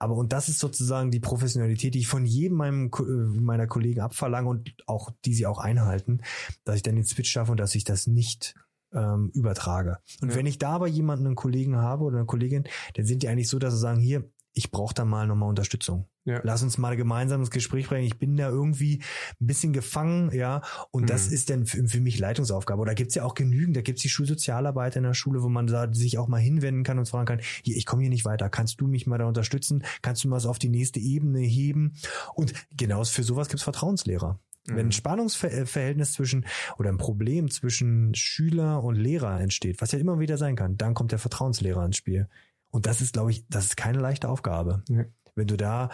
[0.00, 4.00] Aber und das ist sozusagen die Professionalität, die ich von jedem meinem, äh, meiner Kollegen
[4.00, 6.20] abverlange und auch die sie auch einhalten,
[6.64, 8.56] dass ich dann den Switch schaffe und dass ich das nicht
[8.92, 9.98] ähm, übertrage.
[10.20, 10.34] Und ja.
[10.34, 12.64] wenn ich da aber jemanden, einen Kollegen habe oder eine Kollegin,
[12.94, 16.08] dann sind die eigentlich so, dass sie sagen, hier, ich brauche da mal nochmal Unterstützung.
[16.26, 16.40] Ja.
[16.42, 18.04] Lass uns mal gemeinsam ins Gespräch bringen.
[18.04, 19.00] Ich bin da irgendwie
[19.40, 20.60] ein bisschen gefangen, ja.
[20.90, 21.06] Und mhm.
[21.06, 22.82] das ist dann für, für, mich Leitungsaufgabe.
[22.82, 25.92] Oder gibt's ja auch genügend, da gibt's die Schulsozialarbeit in der Schule, wo man da
[25.92, 28.80] sich auch mal hinwenden kann und fragen kann, hier, ich komme hier nicht weiter, kannst
[28.80, 29.84] du mich mal da unterstützen?
[30.02, 31.94] Kannst du mal so auf die nächste Ebene heben?
[32.34, 34.40] Und genau für sowas gibt's Vertrauenslehrer.
[34.66, 34.92] Wenn ein mhm.
[34.92, 36.44] Spannungsverhältnis zwischen
[36.76, 40.94] oder ein Problem zwischen Schüler und Lehrer entsteht, was ja immer wieder sein kann, dann
[40.94, 42.28] kommt der Vertrauenslehrer ins Spiel.
[42.70, 44.82] Und das ist, glaube ich, das ist keine leichte Aufgabe.
[44.88, 45.04] Ja.
[45.36, 45.90] Wenn du da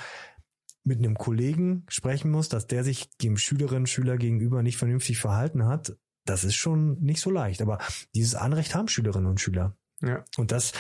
[0.85, 5.67] mit einem Kollegen sprechen musst, dass der sich dem Schülerinnen Schüler gegenüber nicht vernünftig verhalten
[5.67, 7.63] hat, das ist schon nicht so leicht.
[7.63, 7.79] Aber
[8.15, 9.77] dieses Anrecht haben Schülerinnen und Schüler.
[10.01, 10.25] Ja.
[10.37, 10.73] Und das,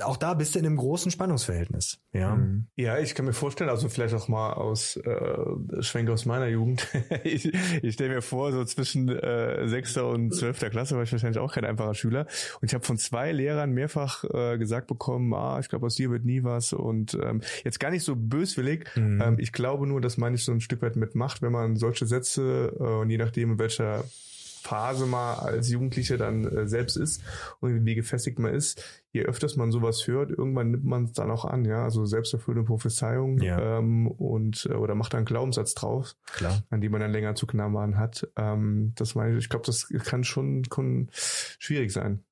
[0.00, 2.00] auch da bist du in einem großen Spannungsverhältnis.
[2.12, 2.66] Ja, mhm.
[2.76, 6.86] ja ich kann mir vorstellen, also vielleicht auch mal aus äh, Schwenk aus meiner Jugend.
[7.24, 11.38] ich ich stelle mir vor, so zwischen äh, sechster und zwölfter Klasse war ich wahrscheinlich
[11.38, 12.26] auch kein einfacher Schüler.
[12.60, 16.10] Und ich habe von zwei Lehrern mehrfach äh, gesagt bekommen, ah, ich glaube, aus dir
[16.10, 16.72] wird nie was.
[16.72, 18.88] Und ähm, jetzt gar nicht so böswillig.
[18.96, 19.20] Mhm.
[19.20, 22.06] Ähm, ich glaube nur, dass man nicht so ein Stück weit mitmacht, wenn man solche
[22.06, 24.04] Sätze äh, und je nachdem, in welcher
[24.62, 27.22] Phase mal als Jugendlicher dann äh, selbst ist
[27.60, 28.82] und wie gefestigt man ist,
[29.12, 32.66] je öfters man sowas hört, irgendwann nimmt man es dann auch an, ja, also selbsterfüllende
[32.66, 33.78] Prophezeiung ja.
[33.78, 36.62] ähm, und äh, oder macht dann einen Glaubenssatz drauf, Klar.
[36.70, 38.26] an die man dann länger zu knabbern hat.
[38.36, 42.24] Ähm, das meine ich, ich glaube, das kann schon kann schwierig sein.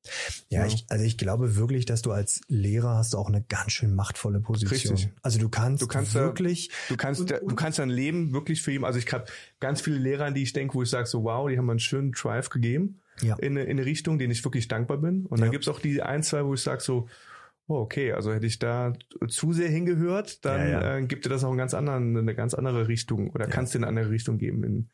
[0.48, 0.66] Ja, ja.
[0.66, 4.40] Ich, also ich glaube wirklich, dass du als Lehrer hast auch eine ganz schön machtvolle
[4.40, 4.94] Position.
[4.94, 5.12] Richtig.
[5.22, 8.72] Also du kannst, du kannst wirklich, du kannst, und, du kannst dein Leben wirklich für
[8.72, 8.84] ihn.
[8.84, 9.26] Also ich habe
[9.60, 11.78] ganz viele Lehrer, an die ich denke, wo ich sage so, wow, die haben einen
[11.78, 13.36] schönen Drive gegeben ja.
[13.36, 15.26] in, in eine Richtung, denen ich wirklich dankbar bin.
[15.26, 15.52] Und dann ja.
[15.52, 17.08] gibt's auch die ein, zwei, wo ich sage so,
[17.66, 18.92] oh, okay, also hätte ich da
[19.28, 20.96] zu sehr hingehört, dann ja, ja.
[20.96, 23.50] Äh, gibt dir das auch einen ganz anderen, eine ganz andere Richtung oder ja.
[23.50, 24.88] kannst dir eine andere Richtung geben in,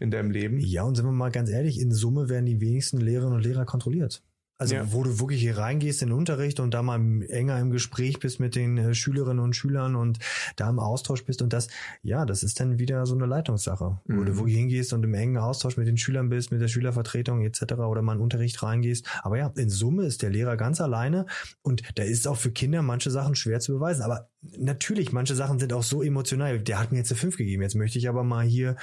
[0.00, 0.58] in deinem Leben.
[0.58, 3.64] Ja, und sind wir mal ganz ehrlich, in Summe werden die wenigsten Lehrerinnen und Lehrer
[3.64, 4.22] kontrolliert.
[4.58, 4.92] Also ja.
[4.92, 6.98] wo du wirklich hier reingehst in den Unterricht und da mal
[7.28, 10.18] enger im Gespräch bist mit den äh, Schülerinnen und Schülern und
[10.56, 11.68] da im Austausch bist und das,
[12.02, 14.18] ja, das ist dann wieder so eine Leitungssache, mhm.
[14.18, 14.38] wo du mhm.
[14.38, 17.74] wirklich hingehst und im engen Austausch mit den Schülern bist, mit der Schülervertretung etc.
[17.74, 19.06] oder mal in den Unterricht reingehst.
[19.22, 21.26] Aber ja, in Summe ist der Lehrer ganz alleine
[21.62, 24.02] und da ist auch für Kinder manche Sachen schwer zu beweisen.
[24.02, 26.58] Aber natürlich, manche Sachen sind auch so emotional.
[26.60, 28.76] Der hat mir jetzt eine 5 gegeben, jetzt möchte ich aber mal hier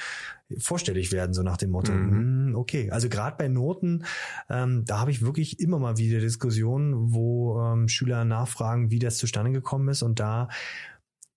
[0.58, 1.92] vorstellig werden, so nach dem Motto.
[1.92, 2.10] Mhm.
[2.10, 4.04] Hm, okay, also gerade bei Noten,
[4.50, 9.18] ähm, da habe ich wirklich immer mal wieder Diskussionen, wo ähm, Schüler nachfragen, wie das
[9.18, 10.48] zustande gekommen ist und da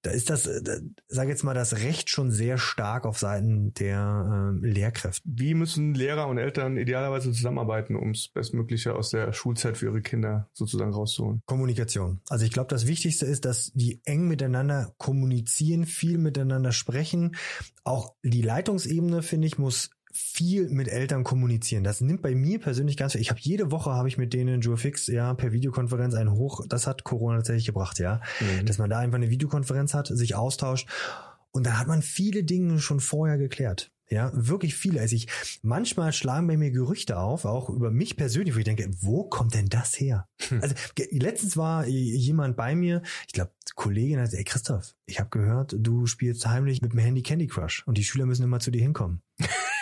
[0.04, 4.54] da ist das, äh, sage jetzt mal, das Recht schon sehr stark auf Seiten der
[4.64, 5.22] äh, Lehrkräfte.
[5.26, 10.02] Wie müssen Lehrer und Eltern idealerweise zusammenarbeiten, um das Bestmögliche aus der Schulzeit für ihre
[10.02, 11.42] Kinder sozusagen rauszuholen?
[11.46, 12.22] Kommunikation.
[12.30, 17.36] Also ich glaube, das Wichtigste ist, dass die eng miteinander kommunizieren, viel miteinander sprechen.
[17.84, 21.84] Auch die Leitungsebene, finde ich, muss viel mit Eltern kommunizieren.
[21.84, 23.22] Das nimmt bei mir persönlich ganz viel.
[23.22, 26.66] Ich habe jede Woche habe ich mit denen Joe Fix ja per Videokonferenz einen hoch.
[26.68, 28.66] Das hat Corona tatsächlich gebracht, ja, mhm.
[28.66, 30.88] dass man da einfach eine Videokonferenz hat, sich austauscht
[31.52, 33.92] und dann hat man viele Dinge schon vorher geklärt.
[34.10, 35.02] Ja, wirklich viele.
[35.02, 35.28] Also ich,
[35.64, 39.54] manchmal schlagen bei mir Gerüchte auf, auch über mich persönlich, wo ich denke, wo kommt
[39.54, 40.30] denn das her?
[40.48, 40.62] Hm.
[40.62, 40.76] Also
[41.12, 46.06] letztens war jemand bei mir, ich glaube, Kollegin hat, ey Christoph, ich habe gehört, du
[46.06, 49.22] spielst heimlich mit dem Handy Candy Crush und die Schüler müssen immer zu dir hinkommen.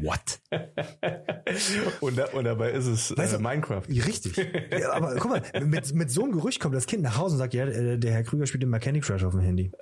[0.00, 0.40] What?
[2.00, 3.82] und, da, und, dabei ist es weißt äh, Minecraft.
[3.88, 4.36] Richtig.
[4.70, 7.38] Ja, aber guck mal, mit, mit so einem Gerücht kommt das Kind nach Hause und
[7.38, 9.72] sagt, ja, äh, der Herr Krüger spielt immer Candy Crush auf dem Handy.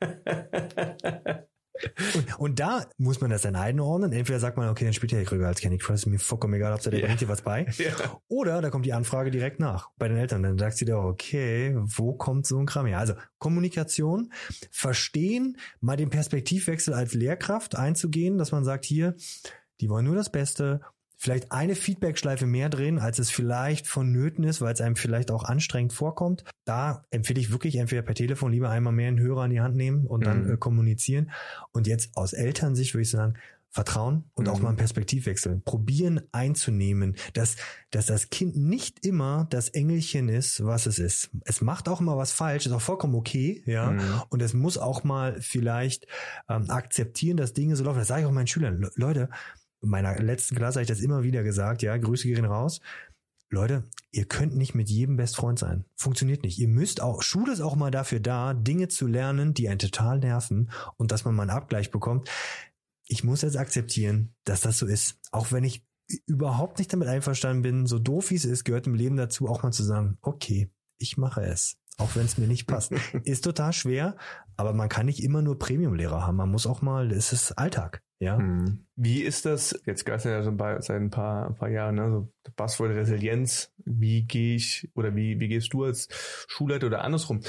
[2.14, 4.12] Und, und, da muss man das dann einordnen.
[4.12, 6.72] Entweder sagt man, okay, dann spielt der Krüger als Candy Crush, ist mir vollkommen egal,
[6.72, 7.06] ob der yeah.
[7.06, 7.66] bringt dir was bei.
[7.78, 8.20] Yeah.
[8.28, 10.42] Oder da kommt die Anfrage direkt nach bei den Eltern.
[10.42, 12.98] Dann sagt sie da, okay, wo kommt so ein Kram her?
[12.98, 14.32] Also Kommunikation,
[14.70, 19.16] verstehen, mal den Perspektivwechsel als Lehrkraft einzugehen, dass man sagt, hier,
[19.80, 20.80] die wollen nur das Beste
[21.24, 25.42] vielleicht eine Feedbackschleife mehr drehen, als es vielleicht vonnöten ist, weil es einem vielleicht auch
[25.44, 26.44] anstrengend vorkommt.
[26.66, 29.74] Da empfehle ich wirklich entweder per Telefon lieber einmal mehr einen Hörer an die Hand
[29.74, 30.52] nehmen und dann mhm.
[30.52, 31.30] äh, kommunizieren.
[31.72, 33.38] Und jetzt aus Elternsicht würde ich sagen,
[33.70, 34.50] Vertrauen und mhm.
[34.52, 35.62] auch mal einen Perspektivwechsel.
[35.64, 37.56] Probieren einzunehmen, dass,
[37.90, 41.30] dass das Kind nicht immer das Engelchen ist, was es ist.
[41.46, 43.92] Es macht auch immer was falsch, ist auch vollkommen okay, ja.
[43.92, 44.22] Mhm.
[44.28, 46.06] Und es muss auch mal vielleicht
[46.50, 47.98] ähm, akzeptieren, dass Dinge so laufen.
[47.98, 48.78] Das sage ich auch meinen Schülern.
[48.78, 49.30] Le Leute,
[49.84, 52.80] meiner letzten Klasse habe ich das immer wieder gesagt, ja, Grüße gehen raus.
[53.50, 55.84] Leute, ihr könnt nicht mit jedem Bestfreund sein.
[55.96, 56.58] Funktioniert nicht.
[56.58, 60.18] Ihr müsst auch, Schule ist auch mal dafür da, Dinge zu lernen, die einen total
[60.18, 62.28] nerven und dass man mal einen Abgleich bekommt.
[63.06, 65.20] Ich muss jetzt akzeptieren, dass das so ist.
[65.30, 65.86] Auch wenn ich
[66.26, 69.62] überhaupt nicht damit einverstanden bin, so doof wie es ist, gehört im Leben dazu, auch
[69.62, 71.76] mal zu sagen, okay, ich mache es.
[71.96, 72.92] Auch wenn es mir nicht passt.
[73.24, 74.16] ist total schwer,
[74.56, 76.36] aber man kann nicht immer nur Premium-Lehrer haben.
[76.36, 78.02] Man muss auch mal, es ist Alltag.
[78.24, 78.38] Ja.
[78.38, 78.86] Hm.
[78.96, 81.68] Wie ist das, jetzt gab es ja so ein paar, seit ein paar, ein paar
[81.68, 83.70] Jahren, ne, so Buzzword Resilienz.
[83.84, 86.08] Wie gehe ich oder wie, wie gehst du als
[86.48, 87.40] Schulleiter oder andersrum?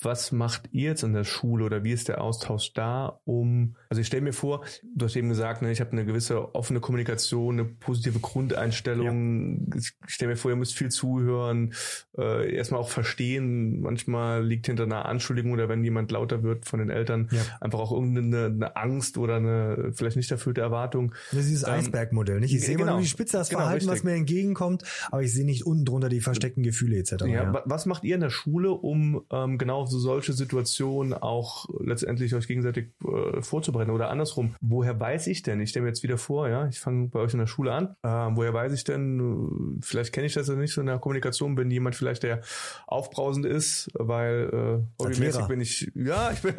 [0.00, 4.00] Was macht ihr jetzt in der Schule oder wie ist der Austausch da, um, also
[4.00, 7.58] ich stelle mir vor, du hast eben gesagt, ne, ich habe eine gewisse offene Kommunikation,
[7.58, 9.66] eine positive Grundeinstellung.
[9.72, 9.76] Ja.
[9.76, 11.74] Ich stelle mir vor, ihr müsst viel zuhören,
[12.16, 13.80] äh, erstmal auch verstehen.
[13.80, 17.42] Manchmal liegt hinter einer Anschuldigung oder wenn jemand lauter wird von den Eltern, ja.
[17.60, 21.12] einfach auch irgendeine eine Angst oder eine vielleicht nicht erfüllte Erwartung.
[21.32, 22.54] Das ist dieses ähm, Eisbergmodell, nicht?
[22.54, 24.04] Ich sehe genau, nur die Spitze, das genau, Verhalten, richtig.
[24.04, 27.12] was mir entgegenkommt, aber ich sehe nicht unten drunter die versteckten Gefühle etc.
[27.22, 27.62] Ja, ja.
[27.64, 32.46] Was macht ihr in der Schule, um ähm, genau so solche Situationen auch letztendlich euch
[32.46, 34.54] gegenseitig äh, vorzubereiten oder andersrum.
[34.60, 35.60] Woher weiß ich denn?
[35.60, 37.96] Ich stelle mir jetzt wieder vor, ja, ich fange bei euch in der Schule an.
[38.02, 39.78] Äh, woher weiß ich denn?
[39.82, 41.54] Vielleicht kenne ich das ja nicht so in der Kommunikation.
[41.54, 42.40] Bin jemand vielleicht, der
[42.86, 46.54] aufbrausend ist, weil äh, hobbymäßig bin ich, ja, ich bin,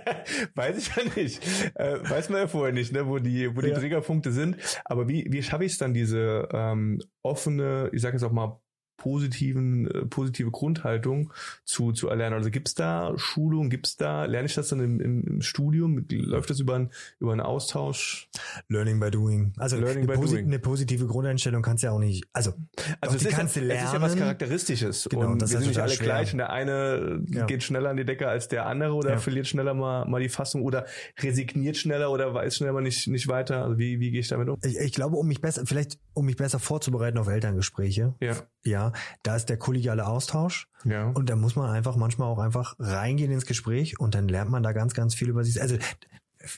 [0.54, 1.42] weiß ich ja nicht.
[1.74, 3.78] Äh, weiß man ja vorher nicht, ne, wo die, wo die ja.
[3.78, 4.56] Triggerpunkte sind.
[4.84, 8.60] Aber wie, wie schaffe ich es dann, diese ähm, offene, ich sage jetzt auch mal
[9.04, 11.30] positiven, äh, positive Grundhaltung
[11.64, 12.36] zu, zu erlernen.
[12.36, 16.06] Also gibt's da Schulung, gibt's da, lerne ich das dann im, im Studium?
[16.10, 18.30] Läuft das über, ein, über einen Austausch?
[18.68, 19.52] Learning by doing.
[19.58, 20.46] Also Learning eine, posi doing.
[20.46, 22.54] eine positive Grundeinstellung kannst du ja auch nicht, also,
[23.02, 23.82] also die kannst ja, du lernen.
[23.82, 25.08] Es ist ja was Charakteristisches.
[25.10, 26.06] Genau, und das wir sind nicht alle schwer.
[26.06, 27.44] gleich und der eine ja.
[27.44, 29.18] geht schneller an die Decke als der andere oder ja.
[29.18, 30.86] verliert schneller mal, mal die Fassung oder
[31.20, 33.64] resigniert schneller oder weiß schneller nicht, nicht weiter.
[33.64, 34.56] Also wie, wie gehe ich damit um?
[34.64, 38.14] Ich, ich glaube, um mich besser, vielleicht um mich besser vorzubereiten auf Elterngespräche.
[38.20, 38.36] Ja.
[38.64, 38.92] Ja,
[39.22, 40.68] da ist der kollegiale Austausch.
[40.84, 41.08] Ja.
[41.08, 44.62] Und da muss man einfach manchmal auch einfach reingehen ins Gespräch und dann lernt man
[44.62, 45.60] da ganz, ganz viel über sich.
[45.60, 45.76] Also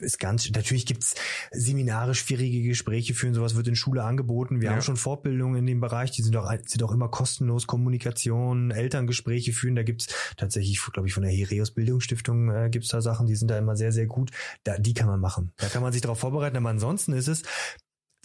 [0.00, 1.14] ist ganz, natürlich gibt's
[1.52, 4.60] Seminare, schwierige Gespräche führen, sowas wird in Schule angeboten.
[4.60, 4.72] Wir ja.
[4.72, 9.52] haben schon Fortbildungen in dem Bereich, die sind auch, sind auch immer kostenlos, Kommunikation, Elterngespräche
[9.52, 13.36] führen, da gibt's tatsächlich, glaube ich, von der Hereus Bildungsstiftung äh, gibt's da Sachen, die
[13.36, 14.30] sind da immer sehr, sehr gut.
[14.64, 15.52] Da, die kann man machen.
[15.56, 17.42] Da kann man sich darauf vorbereiten, aber ansonsten ist es,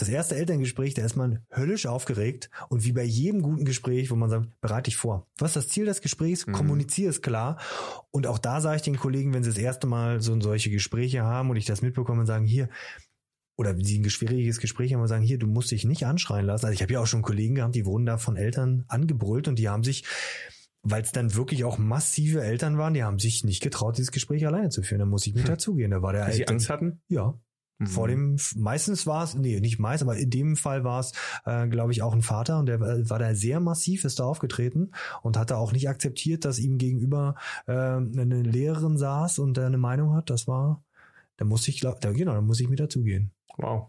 [0.02, 4.16] das erste Elterngespräch, da ist man höllisch aufgeregt und wie bei jedem guten Gespräch, wo
[4.16, 5.28] man sagt, bereite dich vor.
[5.38, 6.48] Was ist das Ziel des Gesprächs?
[6.48, 6.54] Mhm.
[6.54, 7.60] Kommuniziere es klar.
[8.10, 11.24] Und auch da sage ich den Kollegen, wenn sie das erste Mal so solche Gespräche
[11.24, 12.70] haben und ich das mitbekomme und sagen, hier,
[13.58, 16.66] oder sie ein schwieriges Gespräch haben und sagen, hier, du musst dich nicht anschreien lassen.
[16.66, 19.60] Also ich habe ja auch schon Kollegen gehabt, die wurden da von Eltern angebrüllt und
[19.60, 20.04] die haben sich
[20.84, 24.48] weil es dann wirklich auch massive Eltern waren, die haben sich nicht getraut, dieses Gespräch
[24.48, 24.98] alleine zu führen.
[24.98, 25.52] Da muss ich mit hm.
[25.52, 25.92] dazugehen.
[25.92, 27.02] Da war der Weil Eltern, sie Angst hatten?
[27.08, 27.40] Ja.
[27.86, 28.38] Vor mhm.
[28.38, 31.14] dem, meistens war es, nee, nicht meist, aber in dem Fall war es,
[31.46, 34.92] äh, glaube ich, auch ein Vater und der war da sehr massiv, ist da aufgetreten
[35.22, 37.36] und hatte auch nicht akzeptiert, dass ihm gegenüber
[37.68, 40.30] äh, eine Lehrerin saß und eine Meinung hat.
[40.30, 40.84] Das war,
[41.38, 43.32] da muss ich, glaub, da, genau, da muss ich mit dazugehen.
[43.58, 43.88] Wow.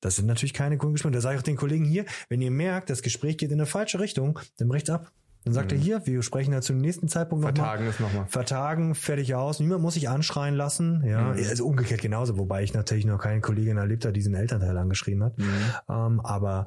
[0.00, 1.12] Das sind natürlich keine coolen Gespräche.
[1.12, 3.66] Da sage ich auch den Kollegen hier, wenn ihr merkt, das Gespräch geht in eine
[3.66, 5.12] falsche Richtung, dann rechts ab.
[5.44, 5.78] Dann sagt Mhm.
[5.78, 7.54] er hier, wir sprechen da zum nächsten Zeitpunkt nochmal.
[7.56, 8.26] Vertagen es nochmal.
[8.28, 9.58] Vertagen, fertig aus.
[9.60, 11.02] Niemand muss sich anschreien lassen.
[11.04, 11.38] Ja, Mhm.
[11.48, 15.22] also umgekehrt genauso, wobei ich natürlich noch keine Kollegin erlebt habe, die diesen Elternteil angeschrien
[15.24, 15.36] hat.
[15.38, 15.44] Mhm.
[15.88, 16.66] Ähm, aber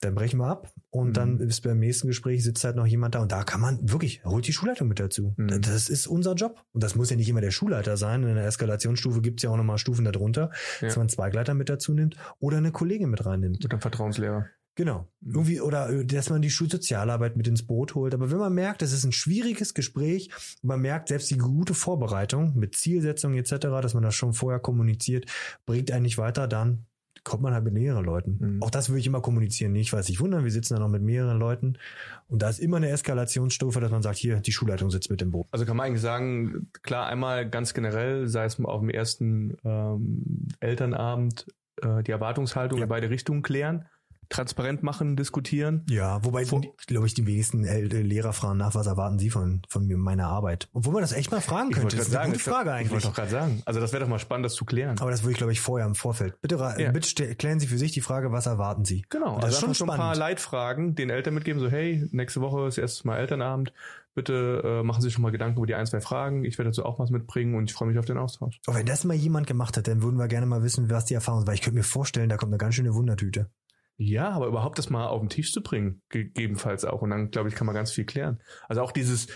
[0.00, 1.12] dann brechen wir ab und Mhm.
[1.12, 4.24] dann ist beim nächsten Gespräch sitzt halt noch jemand da und da kann man wirklich,
[4.24, 5.34] holt die Schulleitung mit dazu.
[5.36, 5.60] Mhm.
[5.60, 6.62] Das ist unser Job.
[6.72, 8.22] Und das muss ja nicht immer der Schulleiter sein.
[8.22, 10.50] In der Eskalationsstufe gibt's ja auch nochmal Stufen darunter,
[10.80, 10.98] dass Ja.
[11.00, 13.60] man zwei Gleiter mit dazu nimmt oder eine Kollegin mit reinnimmt.
[13.62, 14.46] Mit einem Vertrauenslehrer.
[14.78, 15.08] Genau.
[15.22, 15.34] Mhm.
[15.34, 18.14] Irgendwie, oder äh, dass man die Schulsozialarbeit mit ins Boot holt.
[18.14, 20.30] Aber wenn man merkt, es ist ein schwieriges Gespräch
[20.62, 24.60] und man merkt, selbst die gute Vorbereitung mit Zielsetzung etc., dass man das schon vorher
[24.60, 25.26] kommuniziert,
[25.66, 26.86] bringt einen nicht weiter, dann
[27.24, 28.38] kommt man halt mit mehreren Leuten.
[28.38, 28.62] Mhm.
[28.62, 29.72] Auch das würde ich immer kommunizieren.
[29.72, 31.76] Nicht, weil sich wundern, wir sitzen da noch mit mehreren Leuten.
[32.28, 35.32] Und da ist immer eine Eskalationsstufe, dass man sagt, hier, die Schulleitung sitzt mit im
[35.32, 35.48] Boot.
[35.50, 40.46] Also kann man eigentlich sagen, klar, einmal ganz generell, sei es auf dem ersten ähm,
[40.60, 41.48] Elternabend,
[41.82, 42.84] äh, die Erwartungshaltung Ja.
[42.84, 43.86] in beide Richtungen klären,
[44.28, 45.84] transparent machen, diskutieren.
[45.88, 46.44] Ja, wobei,
[46.86, 50.26] glaube ich, die wenigsten äh, Lehrer fragen nach, was erwarten sie von, von mir, meiner
[50.26, 50.68] Arbeit.
[50.72, 51.96] Obwohl man das echt mal fragen könnte.
[51.96, 52.90] Das ist eine gute ich- Frage Ich eigentlich.
[52.92, 53.62] wollte doch gerade sagen.
[53.64, 54.98] Also das wäre doch mal spannend, das zu klären.
[55.00, 56.40] Aber das würde ich, glaube ich, vorher im Vorfeld.
[56.40, 56.90] Bitte, Ja.
[56.92, 59.04] bitte klären Sie für sich die Frage, was erwarten Sie?
[59.08, 60.14] Genau, Und das ist schon so ein paar.
[60.16, 63.72] Leitfragen den Eltern mitgeben, so hey, nächste Woche ist erstes Mal Elternabend,
[64.14, 66.70] bitte äh, machen Sie sich schon mal Gedanken über die ein, zwei Fragen, ich werde
[66.70, 68.60] dazu auch was mitbringen und ich freue mich auf den Austausch.
[68.66, 71.14] Aber wenn das mal jemand gemacht hat, dann würden wir gerne mal wissen, was die
[71.14, 71.46] Erfahrung ist.
[71.46, 73.48] Weil ich könnte mir vorstellen, da kommt eine ganz schöne Wundertüte.
[74.00, 77.02] Ja, aber überhaupt das mal auf den Tisch zu bringen, gegebenenfalls auch.
[77.02, 78.40] Und dann, glaube ich, kann man ganz viel klären.
[78.68, 79.26] Also auch dieses,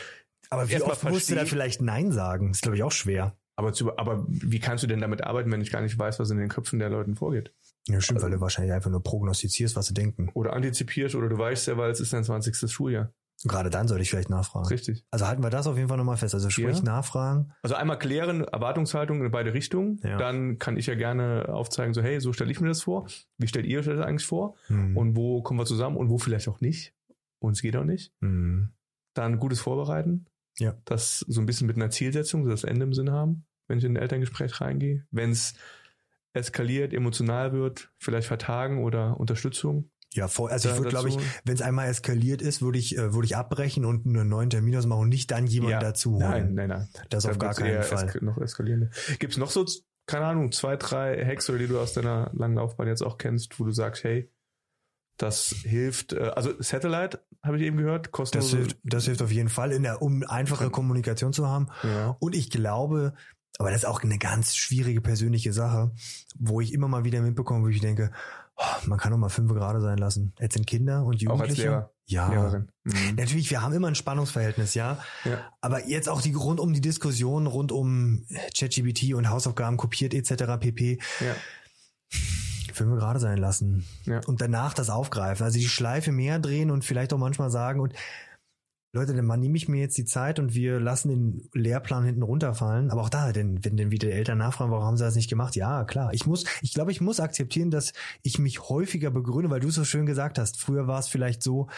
[0.50, 2.50] Aber wie oft musst du da vielleicht Nein sagen?
[2.50, 3.36] ist, glaube ich, auch schwer.
[3.56, 6.30] aber, zu, aber wie kannst du denn damit arbeiten, wenn ich gar nicht weiß, was
[6.30, 7.52] in den Köpfen der Leuten vorgeht?
[7.88, 10.30] Ja, stimmt, Also- weil du wahrscheinlich einfach nur prognostizierst, was sie denken.
[10.34, 12.70] Oder antizipierst oder du weißt ja, weil es ist dein 20.
[12.70, 13.12] Schuljahr.
[13.44, 14.68] Gerade dann sollte ich vielleicht nachfragen.
[14.68, 15.04] Richtig.
[15.10, 16.34] Also halten wir das auf jeden Fall nochmal fest.
[16.34, 16.82] Also sprich Ja.
[16.82, 17.52] nachfragen.
[17.62, 20.00] Also einmal klären, Erwartungshaltung in beide Richtungen.
[20.04, 20.16] Ja.
[20.16, 23.08] Dann kann ich ja gerne aufzeigen, so hey, so stelle ich mir das vor.
[23.38, 24.54] Wie stellt ihr euch das eigentlich vor?
[24.68, 24.96] Hm.
[24.96, 26.94] Und wo kommen wir zusammen und wo vielleicht auch nicht?
[27.40, 28.12] Und es geht auch nicht.
[28.20, 28.68] Hm.
[29.14, 30.26] Dann gutes Vorbereiten.
[30.58, 30.76] Ja.
[30.84, 33.84] Das so ein bisschen mit einer Zielsetzung, so das Ende im Sinn haben, wenn ich
[33.84, 35.04] in ein Elterngespräch reingehe.
[35.10, 35.54] Wenn es
[36.34, 39.90] eskaliert, emotional wird, vielleicht vertagen oder Unterstützung.
[40.14, 40.50] Ja, voll.
[40.50, 43.36] Also ich würde, glaube ich, wenn es einmal eskaliert ist, würde ich, äh, würde ich
[43.36, 45.80] abbrechen und einen neuen Termin ausmachen und nicht dann jemanden Ja.
[45.80, 46.20] dazu holen.
[46.20, 46.88] Nein, nein, nein.
[47.08, 48.06] Das auf Da gar keinen Fall.
[48.08, 48.90] eska- noch eskalierende.
[49.18, 49.64] Gibt es noch so,
[50.06, 53.58] keine Ahnung, zwei, drei Hacks, oder die du aus deiner langen Laufbahn jetzt auch kennst,
[53.58, 54.30] wo du sagst, hey,
[55.18, 58.56] das hilft, äh, also Satellite, habe ich eben gehört, Das kostenlose.
[58.56, 61.68] hilft, das hilft auf jeden Fall, in der, um einfache Kommunikation zu haben.
[61.82, 62.16] Ja.
[62.18, 63.14] Und ich glaube,
[63.58, 65.92] aber das ist auch eine ganz schwierige persönliche Sache,
[66.38, 68.10] wo ich immer mal wieder mitbekomme, wo ich denke,
[68.86, 70.34] man kann doch mal fünf Grade sein lassen.
[70.40, 71.62] Jetzt sind Kinder und Auch als Jugendliche.
[71.62, 72.64] Lehrer, ja.
[72.84, 73.14] Mhm.
[73.16, 74.98] Natürlich, wir haben immer ein Spannungsverhältnis, ja.
[75.24, 75.38] Ja.
[75.60, 80.58] Aber jetzt auch die rund um die Diskussion rund um ChatGPT und Hausaufgaben kopiert etc.
[80.60, 80.98] pp.
[81.20, 81.34] Ja.
[82.72, 83.86] Fünf gerade sein lassen.
[84.04, 84.20] Ja.
[84.26, 85.44] Und danach das aufgreifen.
[85.44, 87.94] Also die Schleife mehr drehen und vielleicht auch manchmal sagen und
[88.94, 92.90] Leute, dann nehme ich mir jetzt die Zeit und wir lassen den Lehrplan hinten runterfallen.
[92.90, 95.30] Aber auch da, denn, wenn dann wieder die Eltern nachfragen, warum haben sie das nicht
[95.30, 95.56] gemacht?
[95.56, 96.12] Ja, klar.
[96.12, 99.76] Ich muss, ich glaube, ich muss akzeptieren, dass ich mich häufiger begründe, weil du es
[99.76, 100.60] so schön gesagt hast.
[100.60, 101.68] Früher war es vielleicht so,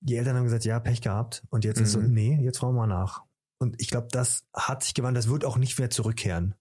[0.00, 1.42] die Eltern haben gesagt, ja, Pech gehabt.
[1.50, 2.12] Und jetzt ist so, Mhm.
[2.14, 3.24] nee, jetzt fragen wir mal nach.
[3.58, 6.54] Und ich glaube, das hat sich gewandt, das wird auch nicht mehr zurückkehren.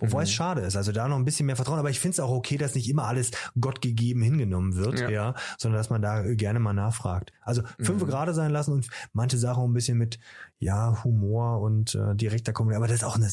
[0.00, 0.24] Obwohl Mhm.
[0.24, 0.76] es schade ist.
[0.76, 1.78] Also da noch ein bisschen mehr Vertrauen.
[1.78, 3.30] Aber ich finde es auch okay, dass nicht immer alles
[3.60, 5.10] Gott gegeben hingenommen wird, ja.
[5.10, 5.34] Ja.
[5.58, 7.32] sondern dass man da gerne mal nachfragt.
[7.42, 8.06] Also fünf Mhm.
[8.06, 10.18] gerade sein lassen und manche Sachen ein bisschen mit
[10.58, 12.84] ja Humor und äh, direkter Kommunikation.
[12.84, 13.30] Aber das ist auch eine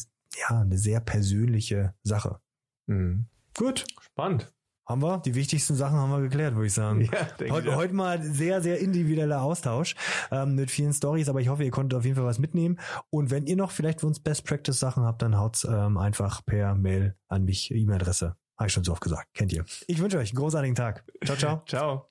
[0.48, 2.40] ja eine sehr persönliche Sache.
[2.86, 3.26] Mhm.
[3.56, 4.52] Gut, Spannend.
[4.90, 7.00] Haben wir die wichtigsten Sachen haben wir geklärt, würde ich sagen.
[7.02, 7.74] Ja, Heute, ich.
[7.74, 9.94] heute mal sehr, sehr individueller Austausch
[10.30, 12.78] ähm, mit vielen Stories, aber ich hoffe, ihr konntet auf jeden Fall was mitnehmen.
[13.10, 16.44] Und wenn ihr noch vielleicht für uns Best Practice Sachen habt, dann haut's ähm, einfach
[16.44, 18.36] per Mail an mich, E-Mail-Adresse.
[18.58, 19.28] Habe ich schon so oft gesagt.
[19.32, 19.64] Kennt ihr.
[19.86, 21.04] Ich wünsche euch einen großartigen Tag.
[21.24, 21.62] Ciao, ciao.
[21.66, 22.09] Ciao.